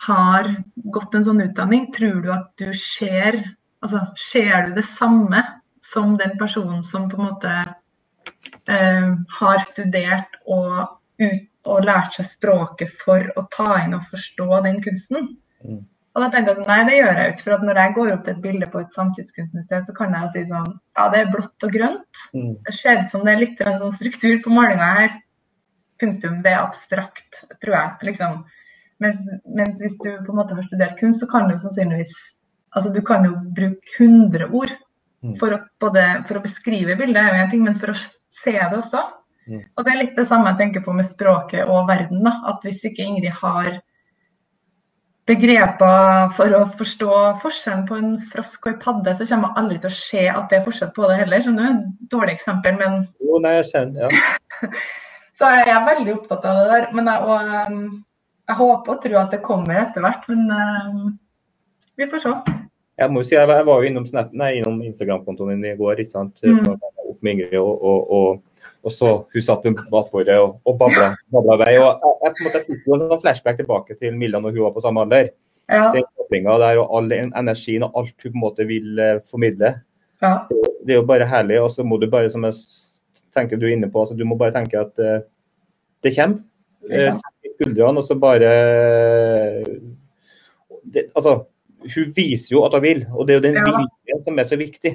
[0.06, 0.50] har
[0.94, 3.44] gått en sånn utdanning, tror du at du ser
[3.78, 5.38] Altså, ser du det samme
[5.86, 7.52] som den personen som på en måte
[8.74, 14.48] eh, har studert og, ut, og, lært seg språket for å ta inn og forstå
[14.66, 15.30] den kunsten.
[15.62, 15.84] Mm.
[16.18, 17.46] Og da tenker jeg sånn, Nei, det gjør jeg ikke.
[17.46, 20.46] For når jeg går opp til et bilde på et samtidskunstmuseum, så kan jeg si
[20.50, 22.22] sånn Ja, det er blått og grønt.
[22.34, 22.54] Mm.
[22.66, 25.18] Det ser ut som det er litt sånn struktur på malinga her.
[26.02, 26.42] Punktum.
[26.42, 28.10] Det er abstrakt, tror jeg.
[28.10, 28.42] liksom.
[29.04, 32.16] Mens, mens, hvis du på en måte har studert kunst, så kan du sannsynligvis
[32.76, 34.74] Altså, du kan jo bruke 100 ord
[35.24, 35.36] Mm.
[35.42, 37.98] For å, både, for å beskrive bildet er jo en ting, men for å
[38.44, 39.02] se det også.
[39.48, 39.64] Mm.
[39.64, 42.24] Og Det er litt det samme jeg tenker på med språket og verden.
[42.26, 43.80] da, at Hvis ikke Ingrid har
[45.28, 49.80] begreper for å forstå forskjellen på en frosk og en padde, så kommer jeg aldri
[49.84, 51.44] til å se at det er forskjell på det heller.
[51.44, 51.90] Skjønner du?
[52.14, 54.70] Dårlig eksempel, men Jo, nei, jeg kjenner, ja.
[55.40, 56.88] så jeg er veldig opptatt av det der.
[56.96, 57.82] Men jeg, og, um,
[58.48, 61.08] jeg håper og tror at det kommer etter hvert, men uh,
[62.00, 62.34] vi får se.
[62.98, 66.00] Jeg må jo si, jeg var jo innom, innom Instagram-kontoen din i går.
[66.02, 66.40] ikke sant?
[66.42, 66.64] Mm.
[67.08, 71.12] Opp med Ingrid, og, og, og, og, så hun satt ved matbordet og, og babla,
[71.34, 71.76] babla vei.
[71.78, 74.66] og Jeg, jeg, på en måte fikk jo en flashback tilbake til Milla når hun
[74.66, 75.30] var på samme alder.
[75.70, 75.92] Ja.
[75.94, 79.76] Den der og all energien og alt hun på en måte vil uh, formidle.
[80.24, 80.34] Ja.
[80.50, 81.62] Det, det, er jo bare herlig.
[81.62, 82.58] Og så må du bare, som jeg
[83.36, 85.20] tenker du er inne på, altså, du må bare tenke at uh,
[86.02, 86.42] det kommer.
[86.88, 87.10] Ja.
[87.12, 87.22] Uh,
[87.58, 88.50] skuldrene, og så bare
[90.86, 91.40] det, Altså
[91.88, 93.66] hun viser jo at hun vil, og det er jo den ja.
[93.66, 94.94] viljen som er så viktig.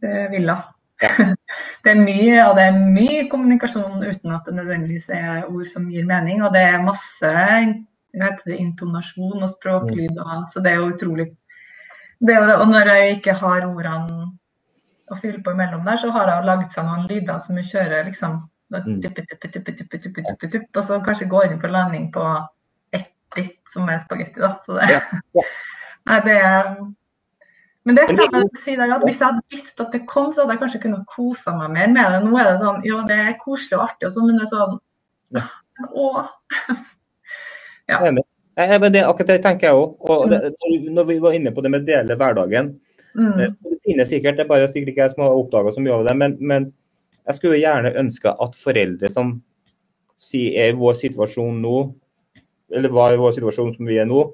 [0.00, 0.68] Det vil hun.
[1.02, 1.12] Ja.
[1.84, 5.86] Det er mye, og det er mye kommunikasjon uten at det nødvendigvis er ord som
[5.88, 6.42] gir mening.
[6.44, 7.30] Og det er masse
[8.12, 10.18] det, intonasjon og språklyd.
[10.20, 11.26] Og, så det er jo utrolig
[12.20, 14.26] det, Og når jeg ikke har ordene
[15.08, 18.04] å fylle på imellom der, så har jeg laget seg noen lyder som jeg kjører
[18.10, 18.36] liksom.
[20.76, 22.22] Og så kanskje går inn på landing på
[22.94, 24.38] etti, som er spagetti.
[24.40, 24.54] da.
[24.66, 25.02] Så det, ja.
[26.08, 26.38] Nei, det
[27.88, 30.42] men det kan jeg si deg at Hvis jeg hadde visst at det kom, så
[30.42, 32.20] hadde jeg kanskje kunnet kose meg mer med det.
[32.26, 34.52] Nå er det sånn, ja, det er koselig og artig, og sånn, men det er
[34.52, 34.76] sånn
[35.38, 35.46] ja.
[35.88, 36.10] Å.
[37.90, 38.00] ja.
[38.60, 39.96] Jeg, men det, akkurat det tenker jeg òg.
[40.12, 40.90] Og mm.
[40.92, 42.74] når vi var inne på det med å dele hverdagen
[43.16, 43.32] mm.
[43.40, 45.96] Eh, det finnes sikkert, det er bare sikkert ikke jeg som har oppdaga så mye
[45.96, 46.68] av det, men, men,
[47.26, 49.36] jeg skulle gjerne ønske at foreldre som
[50.20, 51.76] sier er i vår situasjon nå,
[52.74, 54.26] eller var i vår situasjon som vi er nå,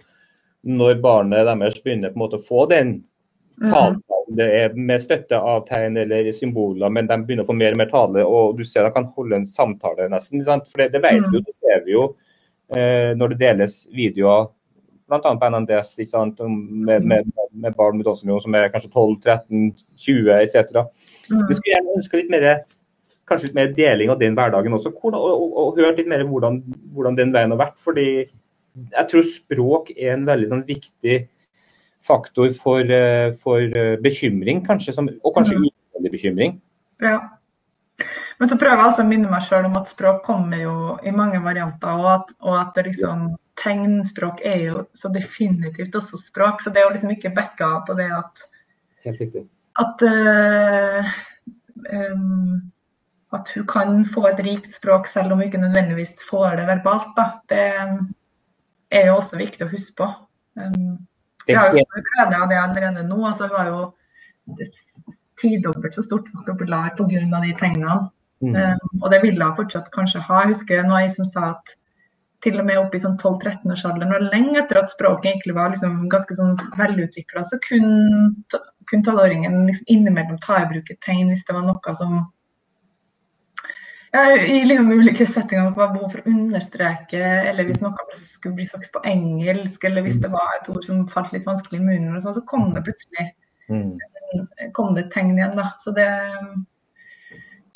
[0.66, 2.98] når barnet deres begynner på en måte å få den
[3.62, 3.70] mhm.
[3.70, 4.02] talen.
[4.36, 7.78] Det er med støtte av tegn eller symboler, men de begynner å få mer og
[7.78, 8.24] mer tale.
[8.26, 10.42] Og du ser de kan holde en samtale nesten.
[10.42, 11.46] For det, det vet vi jo, mhm.
[11.46, 12.04] det ser vi jo
[12.74, 14.48] eh, når det deles videoer
[15.06, 15.36] bl.a.
[15.38, 15.98] på NNDS
[16.48, 20.56] med, med, med, barn med Downs som er kanskje 12, 13, 20 etc.
[21.30, 22.48] Vi skulle gjerne ønske litt mer
[23.26, 26.24] kanskje litt mer deling av den hverdagen også, og, og, og, og hørt litt mer
[26.26, 26.60] hvordan,
[26.94, 27.80] hvordan den veien har vært.
[27.82, 28.08] fordi
[28.76, 31.16] jeg tror språk er en veldig sånn, viktig
[32.06, 35.64] faktor for, eh, for, eh, bekymring, kanskje, som, og kanskje mm.
[35.64, 36.60] unødvendig bekymring.
[37.02, 37.16] Ja.
[38.38, 41.12] Men så prøver jeg altså å minne meg sjøl om at språk kommer jo i
[41.14, 46.60] mange varianter, og at, og at liksom, tegnspråk er jo så definitivt også språk.
[46.60, 48.44] Så det er jo liksom ikke backa på det at
[49.06, 49.44] Helt riktig.
[49.78, 51.08] At, uh,
[51.94, 52.58] um,
[53.36, 57.12] at hun kan få et rikt språk selv om hun ikke nødvendigvis får det verbalt.
[57.18, 57.26] Da.
[57.50, 57.64] Det,
[58.96, 60.10] er jo også viktig å huske på.
[60.56, 60.98] Um,
[61.46, 63.18] jeg har jo stor glede av det allerede nå.
[63.28, 64.60] altså Hun har jo
[65.40, 67.40] tidobbelt så stort vokabular pga.
[67.42, 67.98] de tegnene.
[68.44, 68.54] Mm.
[68.54, 70.44] Um, og det ville hun fortsatt kanskje ha.
[70.44, 71.76] Jeg husker noe jeg som sa at
[72.44, 76.04] til og med opp i sånn 12-13-årsalderen, og lenge etter at språket egentlig var liksom
[76.12, 81.42] ganske sånn velutvikla, så kunne kun tolvåringen liksom innimellom ta i bruk et tegn hvis
[81.48, 82.20] det var noe som
[84.46, 88.92] I liksom ulike settinger var behov for å understreke, eller hvis noe skulle bli sagt
[88.94, 92.32] på engelsk, eller hvis det var et ord som falt litt vanskelig i munnen, så,
[92.36, 93.26] så kom det plutselig
[93.68, 93.96] mm.
[94.76, 95.56] kom det et tegn igjen.
[95.58, 95.72] da.
[95.82, 96.06] Så det,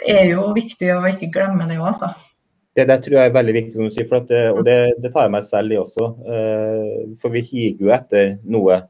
[0.00, 2.12] det er jo viktig å ikke glemme det òg, altså.
[2.78, 5.10] Det der tror jeg er veldig viktig, som du sier, for det, og det, det,
[5.10, 6.06] tar jeg meg selv i også.
[6.22, 8.84] Uh, for vi higer jo etter noe,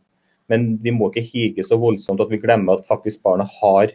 [0.52, 3.94] men vi må ikke hige så voldsomt at vi glemmer at faktisk barna har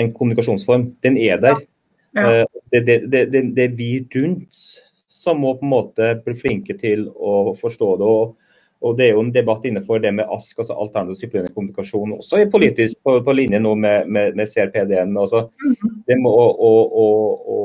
[0.00, 0.94] en kommunikasjonsform.
[1.04, 1.60] Den er der.
[2.16, 2.46] Ja.
[2.74, 4.62] Uh, det, det, er vi rundt
[5.10, 8.12] som må på en måte bli flinke til å forstå det.
[8.18, 8.36] og
[8.80, 12.38] og Det er jo en debatt innenfor det med ASK, altså alternativ disiplinerende kommunikasjon, også
[12.40, 15.18] i politisk på, på linje nå med, med, med CRPD-en.
[15.20, 15.90] Altså, mm.
[16.08, 16.70] det må å, å,
[17.02, 17.08] å,
[17.56, 17.58] å,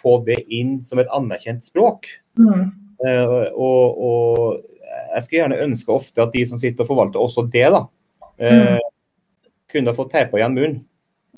[0.00, 2.10] få det inn som et anerkjent språk.
[2.36, 2.66] Mm.
[3.00, 4.66] Uh, og, og,
[5.14, 7.86] jeg skulle gjerne ønske ofte at de som sitter og forvalter også det, da,
[8.28, 9.48] uh, mm.
[9.72, 10.82] kunne få teipa igjen munnen.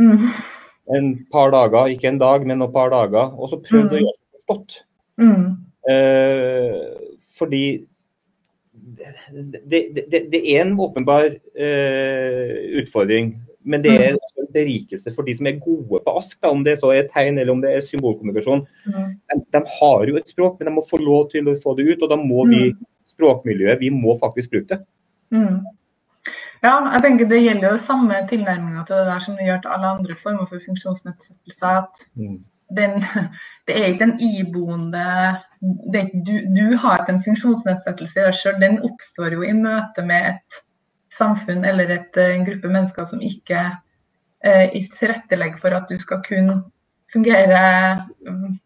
[0.00, 0.26] Mm.
[0.90, 3.34] En par dager, ikke en dag, men et par dager.
[3.36, 4.02] Og så prøvd å mm.
[4.04, 4.78] gjøre det godt.
[5.20, 5.44] Mm.
[5.90, 7.64] Eh, fordi
[9.70, 13.34] det, det, det, er en åpenbar eh, utfordring.
[13.64, 14.20] Men det er mm.
[14.20, 17.10] også en berikelse for de som er gode på ASK, da, om det så er
[17.12, 18.64] tegn eller om det er symbolkommunikasjon.
[18.88, 19.10] Mm.
[19.20, 21.90] De, de, har jo et språk, men de må få lov til å få det
[21.90, 22.06] ut.
[22.06, 22.88] Og da må vi, mm.
[23.12, 24.80] språkmiljøet, vi må faktisk bruke det.
[25.34, 25.60] Mm.
[26.60, 29.74] Ja, jeg tenker det gjelder jo samme tilnærminga til det der som det gjør til
[29.74, 31.70] alle andre former for funksjonsnedsettelse.
[31.70, 32.38] At mm.
[32.76, 33.04] den,
[33.66, 35.04] det er ikke en iboende
[35.92, 38.58] det, du, du, har ikke en funksjonsnedsettelse i deg sjøl.
[38.60, 40.60] Den oppstår jo i møte med et
[41.16, 43.64] samfunn eller et, eh, en gruppe mennesker som ikke
[44.44, 46.60] eh, tilrettelegger for at du skal kunne
[47.12, 47.62] fungere
[48.28, 48.58] mm,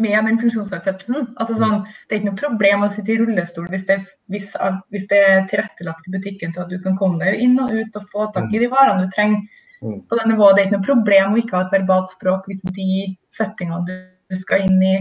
[0.00, 1.30] med den funksjonsnedsettelsen.
[1.40, 4.00] Altså sånn, det er ikke noe problem å sitte i rullestol hvis det,
[4.32, 4.46] hvis,
[4.92, 7.98] hvis det, er tilrettelagt i butikken til at du kan komme deg inn og ut
[8.00, 9.42] og få tak i de varene du trenger.
[9.80, 10.02] Mm.
[10.10, 10.56] På det nivået.
[10.56, 12.90] Det er ikke noe problem å ikke ha et verbalt språk hvis de
[13.32, 14.96] settingene du skal inn i,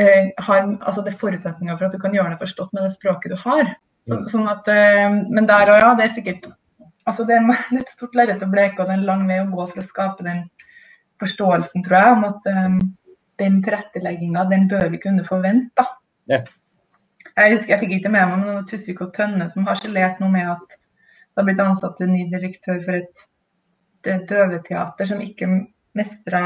[0.00, 2.94] eh, har altså det er forutsetninger for at du kan gjøre det forstått med det
[2.94, 3.74] språket du har.
[4.08, 4.24] Så, mm.
[4.32, 5.92] sånn at, eh, men der og ja.
[5.98, 6.48] Det er sikkert
[7.04, 9.50] altså det er et stort lerret å bleke og det er en lang vei å
[9.50, 10.46] gå for å skape den
[11.22, 12.78] forståelsen, tror jeg, om at um,
[13.40, 15.84] den tilrettelegginga, den bør vi kunne forvente.
[16.30, 16.42] Ja.
[17.32, 20.50] Jeg husker jeg fikk ikke med meg noe Tusvik og Tønne som harselerte noe med
[20.52, 23.22] at det har blitt ansatt en ny direktør for et,
[24.04, 25.48] et døveteater som ikke
[25.96, 26.42] mestra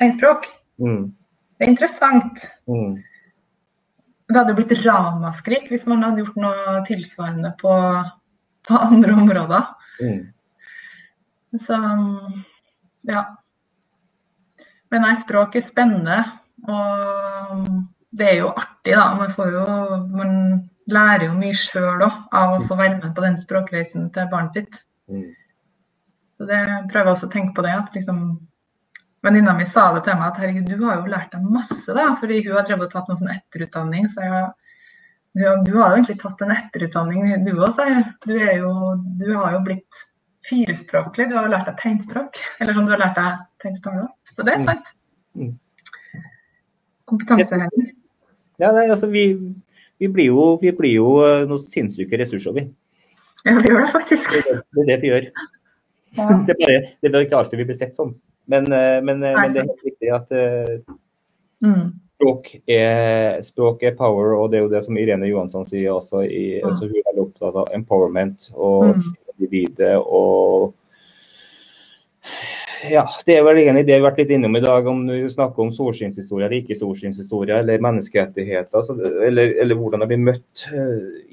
[0.00, 0.48] tegnspråk.
[0.82, 1.04] Mm.
[1.58, 2.42] Det er interessant.
[2.66, 2.96] Mm.
[4.28, 7.74] Det hadde blitt ramaskrik hvis man hadde gjort noe tilsvarende på,
[8.66, 9.70] på andre områder.
[10.02, 10.20] Mm.
[11.62, 11.78] Så
[13.08, 13.22] ja.
[14.92, 16.18] Men nei, språk er spennende.
[16.68, 17.68] Og
[18.18, 19.06] det er jo artig, da.
[19.18, 19.64] Man, jo,
[20.16, 20.34] man
[20.88, 24.56] lærer jo mye sjøl òg av å få være med på den språkreisen til barnet
[24.56, 24.78] sitt.
[25.10, 25.26] Mm.
[26.38, 26.60] Så det
[26.92, 27.74] prøver jeg også å tenke på det.
[27.74, 28.22] at liksom
[29.26, 32.12] Venninna mi sa det til meg at herregud, du har jo lært deg masse, da.
[32.20, 34.06] Fordi hun har drevet og tatt noe sånn etterutdanning.
[34.14, 34.44] Så jeg,
[35.34, 38.04] du, du, har jo egentlig tatt en etterutdanning du òg, sier.
[38.24, 38.70] Du, jo,
[39.18, 40.04] du har jo blitt
[40.48, 41.28] firespråklig.
[41.30, 42.38] Du har lært deg tegnspråk.
[42.60, 44.14] Eller som du har lært deg tegnspråk.
[44.34, 44.68] Så det er mm.
[44.68, 44.92] sant.
[45.38, 45.54] Mm.
[47.08, 47.88] Kompetanseheving.
[48.58, 49.24] Ja, nei, altså vi,
[49.98, 52.66] vi, blir jo, vi blir jo eh, noen sinnssyke ressurser, vi.
[53.46, 54.34] Ja, vi gjør det faktisk.
[54.34, 55.30] Det er det vi gjør.
[55.30, 55.44] Ja.
[56.48, 58.14] Det, er bare, det er ikke alltid vi blir sett sånn.
[58.48, 60.30] Men, eh, men, eh, men, det er helt riktig at
[61.62, 61.82] mm.
[62.16, 66.24] språk, er, språk, er, power, og det er jo det som Irene Johansson sier også.
[66.24, 66.70] I, mm.
[66.70, 69.04] altså, hun er opptatt av empowerment og mm.
[69.38, 70.74] Individet og
[72.86, 75.14] ja, det er vel egentlig det vi har vært litt innom i dag, om du
[75.32, 78.94] snakker om solskinnshistorie eller ikke solskinnshistorie, eller menneskerettigheter, altså,
[79.26, 80.66] eller, eller, hvordan det blir møtt.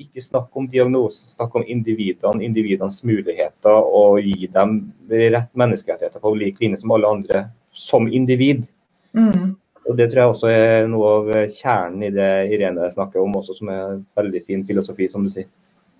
[0.01, 4.79] Ikke snakk om diagnoser, snakk om individene, individenes muligheter, og gi dem
[5.11, 7.43] rett menneskerettigheter på lik linje som alle andre,
[7.75, 8.65] som individ.
[9.13, 9.53] Mm.
[9.85, 13.59] Og Det tror jeg også er noe av kjernen i det Irene snakker om, også,
[13.59, 15.51] som er veldig fin filosofi, som du sier.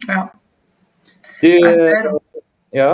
[0.09, 0.25] Ja.
[1.45, 2.17] Du,
[2.75, 2.89] ja.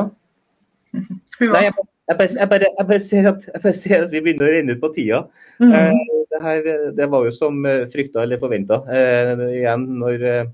[0.92, 1.74] Nei, jeg
[2.12, 4.56] jeg bare, jeg, bare, jeg, bare ser at, jeg bare, ser at, vi begynner å
[4.56, 5.22] renne ut på tida.
[5.62, 5.76] Mm.
[5.78, 6.66] Eh, det, her,
[6.98, 8.82] det, var jo som eh, frykta eller forventa.
[8.92, 10.50] Eh, igjen, når, eh,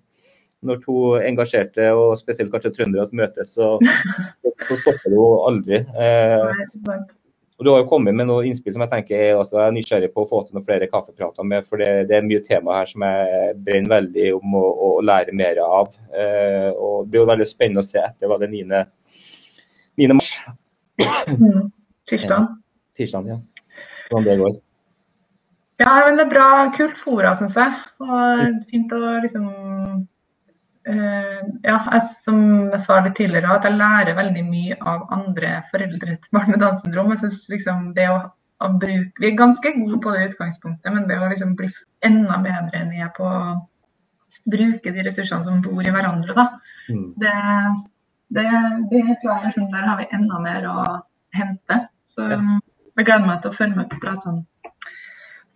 [0.67, 3.73] når, to engasjerte, og spesielt kanskje trøndere, møtes, så,
[4.67, 5.81] så, stopper det jo aldri.
[5.81, 6.93] Eh,
[7.57, 9.73] og Du har jo kommet med noen innspill som jeg tenker er, altså, jeg er
[9.73, 11.65] nysgjerrig på å få til noen flere kaffeprater med.
[11.65, 15.33] for Det, det er mye tema her som jeg brenner veldig om å, å lære
[15.33, 15.89] mer av.
[16.13, 18.83] Eh, og Det blir jo veldig spennende å se etter hva det 9
[19.97, 20.13] 9.
[20.13, 20.35] mars.
[21.33, 21.71] Mm.
[22.09, 22.45] Tirsdag.
[22.97, 23.39] Tirsdag, ja.
[24.09, 24.53] Hvordan det går.
[25.81, 26.45] Ja, men det er bra.
[26.77, 27.73] Kult fora, syns jeg.
[28.05, 29.49] Og fint å liksom
[30.87, 32.37] Ja, jeg, som
[32.71, 36.61] jeg sa litt tidligere, at jeg lærer veldig mye av andre foreldre til barn med
[36.63, 37.11] Downs syndrom.
[37.11, 38.19] Jeg synes liksom det å,
[38.63, 41.69] å bruke Vi er ganske gode på det utgangspunktet, men det å liksom bli
[42.07, 43.41] enda bedre enn vi er på å
[44.47, 46.47] bruke de ressursene som bor i hverandre, da.
[46.87, 47.07] Mm.
[47.19, 47.35] Det,
[48.37, 48.47] det,
[48.93, 50.85] det, tror jeg liksom, der har vi enda mer å
[51.35, 51.81] hente.
[52.07, 54.45] Så jeg gleder meg til å følge med på pratene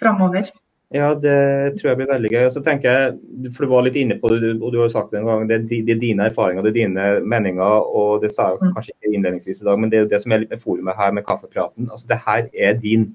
[0.01, 0.51] framover.
[0.91, 2.41] Ja, det tror jeg blir veldig gøy.
[2.49, 4.91] Og så tenker jeg, for Du var litt inne på det, og du har jo
[4.91, 7.87] sagt det en gang, det, er dine erfaringer det er dine meninger.
[7.95, 8.73] og Det sa jeg mm.
[8.75, 10.99] kanskje ikke innledningsvis i dag, men det er jo det som er litt med forumet
[10.99, 11.87] her med kaffepraten.
[11.89, 13.07] altså Det her er din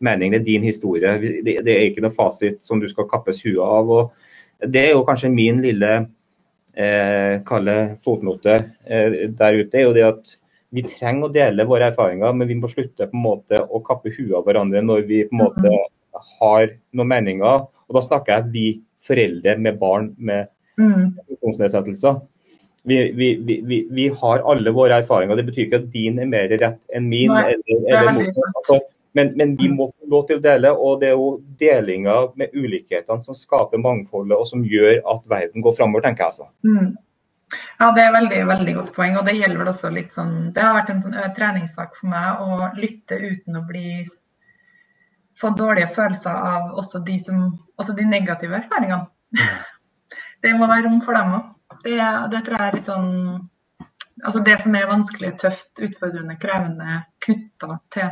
[0.00, 1.12] mening, det er din historie.
[1.20, 3.90] Det, det er ikke noe fasit som du skal kappes huet av.
[3.90, 5.92] og Det er jo kanskje min lille
[6.72, 8.56] eh, kalle fotnote
[8.88, 9.76] eh, der ute.
[9.76, 10.36] er jo det at
[10.72, 14.08] vi trenger å dele våre erfaringer, men vi må slutte på en måte å kappe
[14.08, 15.88] huet av hverandre når vi på en måte mm
[16.38, 17.66] har noen meninger.
[17.88, 18.66] Og da snakker jeg vi
[19.00, 21.06] foreldre med barn med mm.
[21.26, 22.20] funksjonsnedsettelser.
[22.82, 25.36] Vi, vi, vi, vi, har alle våre erfaringer.
[25.36, 27.32] Det betyr ikke at din er mer rett enn min.
[27.32, 28.80] Nei, eller, eller altså,
[29.12, 32.54] men, men, vi må få lov til å dele, og det er jo delinga med
[32.54, 36.50] ulikhetene som skaper mangfoldet og som gjør at verden går framover, tenker jeg altså.
[36.64, 36.92] Mm.
[37.80, 39.16] Ja, det er veldig veldig godt poeng.
[39.18, 42.44] og Det gjelder vel også litt sånn, det har vært en sånn treningssak for meg
[42.44, 44.04] å lytte uten å bli
[45.40, 47.44] få dårlige følelser av også de, som,
[47.80, 49.06] også de negative erfaringene.
[50.42, 51.48] Det må være rom for dem òg.
[51.84, 51.96] Det,
[52.32, 53.10] det, tror jeg er litt sånn
[54.20, 58.10] Altså det som er vanskelig, tøft, utfordrende, krevende, knytta til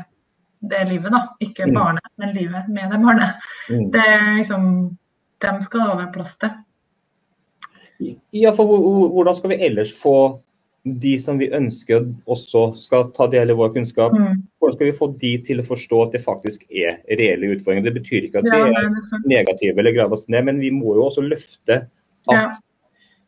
[0.70, 1.18] det livet, da.
[1.44, 1.74] Ikke mm.
[1.74, 3.50] barnet, men livet med det barnet.
[3.68, 3.82] Mm.
[3.92, 4.70] Det er liksom
[5.44, 6.54] Dem skal det være plass til.
[8.34, 8.72] Ja, for
[9.12, 10.14] hvordan skal vi ellers få
[11.02, 14.40] de som vi ønsker også skal ta del i vår kunnskap, mm.
[14.58, 17.86] hvordan skal vi få de til å forstå at det faktisk er reelle utfordringer?
[17.88, 18.88] Det betyr ikke at vi er
[19.28, 21.80] negative eller graver oss ned, men vi må jo også løfte
[22.28, 22.46] at ja.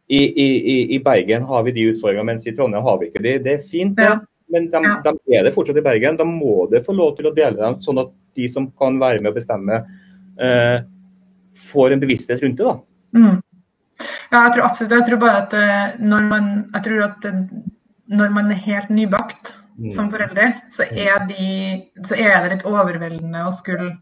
[0.09, 0.49] i, i,
[0.97, 3.37] i, Bergen har vi de utfordringene, mens i Trondheim har vi ikke de.
[3.45, 4.09] Det er fint, det.
[4.09, 4.19] Ja.
[4.51, 4.97] Men de, ja.
[5.07, 6.19] de, er det fortsatt i Bergen.
[6.19, 9.23] Da må det få lov til å dele dem, sånn at de som kan være
[9.23, 9.85] med å bestemme,
[10.41, 10.81] eh,
[11.71, 12.67] får en bevissthet rundt det.
[12.67, 12.77] da.
[13.17, 13.39] Mm.
[14.31, 14.95] Ja, jeg tror absolutt.
[14.95, 17.41] Jeg tror bare at eh, når man, jeg tror at eh,
[18.21, 19.91] når man er helt nybakt mm.
[19.97, 21.49] som forelder, så er, de,
[22.07, 23.93] så er, det litt overveldende å skulle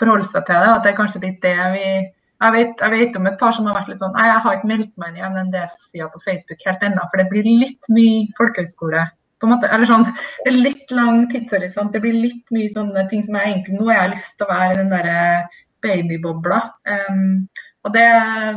[0.00, 0.72] forholde seg til det.
[0.74, 1.88] At det er kanskje litt det vi
[2.36, 4.56] jeg vet, jeg vet, om et par som har vært litt sånn Nei, jeg har
[4.58, 8.26] ikke meldt meg inn i NND-sida på Facebook helt ennå, for det blir litt mye
[8.36, 9.06] folkehøyskole.
[9.40, 10.04] på en måte, eller sånn,
[10.44, 11.92] Det er litt lang tidshorisont.
[11.92, 14.52] Det blir litt mye sånne ting som jeg egentlig Nå har jeg lyst til å
[14.52, 15.48] være i den derre
[15.84, 16.60] babybobla.
[16.92, 17.48] Um,
[17.84, 18.06] og det,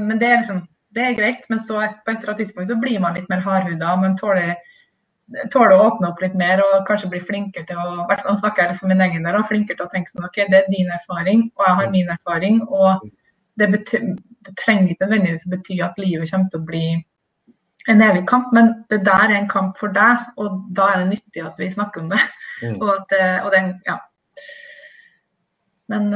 [0.03, 0.61] men det er liksom
[0.95, 3.43] det er greit, men så på et eller annet tidspunkt så blir man litt mer
[3.45, 3.93] hardhuda.
[4.01, 4.55] Man tåler,
[5.53, 8.63] tåler, å åpne opp litt mer og kanskje bli flinkere til å hvert fall snakker
[8.63, 10.89] jeg litt for min egen del, flinkere til å tenke sånn OK, det er din
[10.95, 12.63] erfaring, og jeg har min erfaring.
[12.67, 13.05] og
[13.59, 14.03] det, betyr,
[14.47, 16.83] det trenger ikke nødvendigvis å bety at livet kommer til å bli
[17.91, 21.09] en evig kamp, men det der er en kamp for deg, og da er det
[21.15, 22.21] nyttig at vi snakker om det.
[22.61, 22.75] Mm.
[22.77, 23.15] Og, at,
[23.45, 23.97] og den, ja,
[25.89, 26.13] men,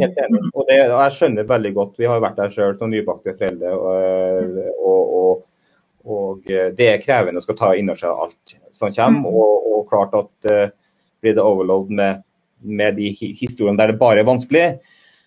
[0.00, 0.40] Helt enig.
[0.40, 3.34] Eh, og det, jeg skjønner veldig godt, vi har jo vært der sjøl som nybakte
[3.36, 3.72] foreldre.
[3.76, 5.42] Og, og, og,
[6.06, 6.48] og,
[6.78, 9.28] det er krevende å skal ta inn over seg alt som kommer.
[9.28, 9.42] Mm.
[9.74, 10.70] Og, klart at uh,
[11.18, 12.20] blir det overload med,
[12.62, 14.64] med, de historiene der det bare er vanskelig,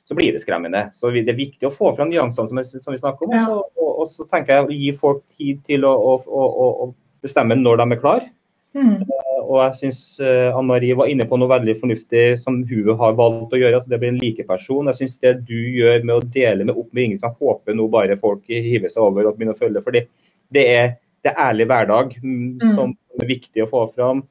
[0.07, 0.85] så blir det skremmende.
[0.95, 3.35] Så det er viktig å få fram nyansene som, som, vi snakker om.
[3.35, 3.57] Ja.
[3.83, 6.87] Og, så tenker jeg å gi folk tid til å, å, å, å
[7.23, 8.25] bestemme når de er klar.
[8.73, 9.03] Mm.
[9.05, 12.91] Eh, og jeg syns eh, Anne Marie var inne på noe veldig fornuftig som hun
[12.99, 13.77] har valgt å gjøre.
[13.77, 14.89] altså Det blir en likeperson.
[14.91, 17.87] Jeg syns det du gjør med å dele med opp med ingen som håper nå
[17.93, 19.83] bare folk hiver seg over og begynner å følge.
[19.85, 20.05] fordi
[20.53, 20.95] det er,
[21.25, 22.71] det er ærlig hverdag mm, mm.
[22.75, 24.25] som er viktig å få fram.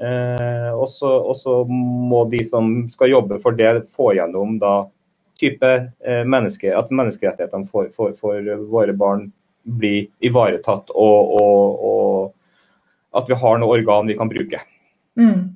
[0.00, 0.88] Eh, og
[1.36, 4.74] så må de som skal jobbe for det, få gjennom da
[5.40, 5.68] type
[6.04, 9.28] eh, menneske, at menneskerettighetene for, for, for, våre barn
[9.64, 12.32] blir ivaretatt og, og, og
[13.16, 14.60] at vi har noe organ vi kan bruke.
[15.18, 15.48] Mm.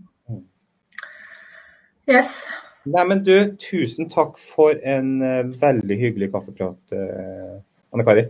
[2.11, 2.41] Yes.
[2.85, 7.61] Nei, men du, tusen takk for en uh, veldig hyggelig kaffeprat, uh,
[7.95, 8.27] Anne Kari.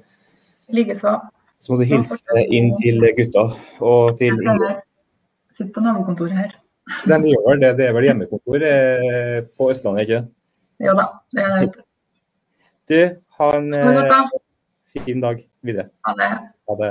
[0.75, 1.17] Likeså.
[1.65, 3.49] Så må du hilse inn til gutta
[3.81, 4.37] og til
[5.55, 6.55] Sitter på nabokontoret her.
[7.09, 7.71] De gjør det.
[7.79, 10.21] Det er vel hjemmekontor eh, på Østlandet, ikke
[10.85, 11.85] Ja da, det er det.
[12.91, 12.99] Du,
[13.39, 14.17] ha en eh,
[15.07, 15.89] fin dag videre.
[16.05, 16.31] Ha det.
[16.69, 16.91] Ha det.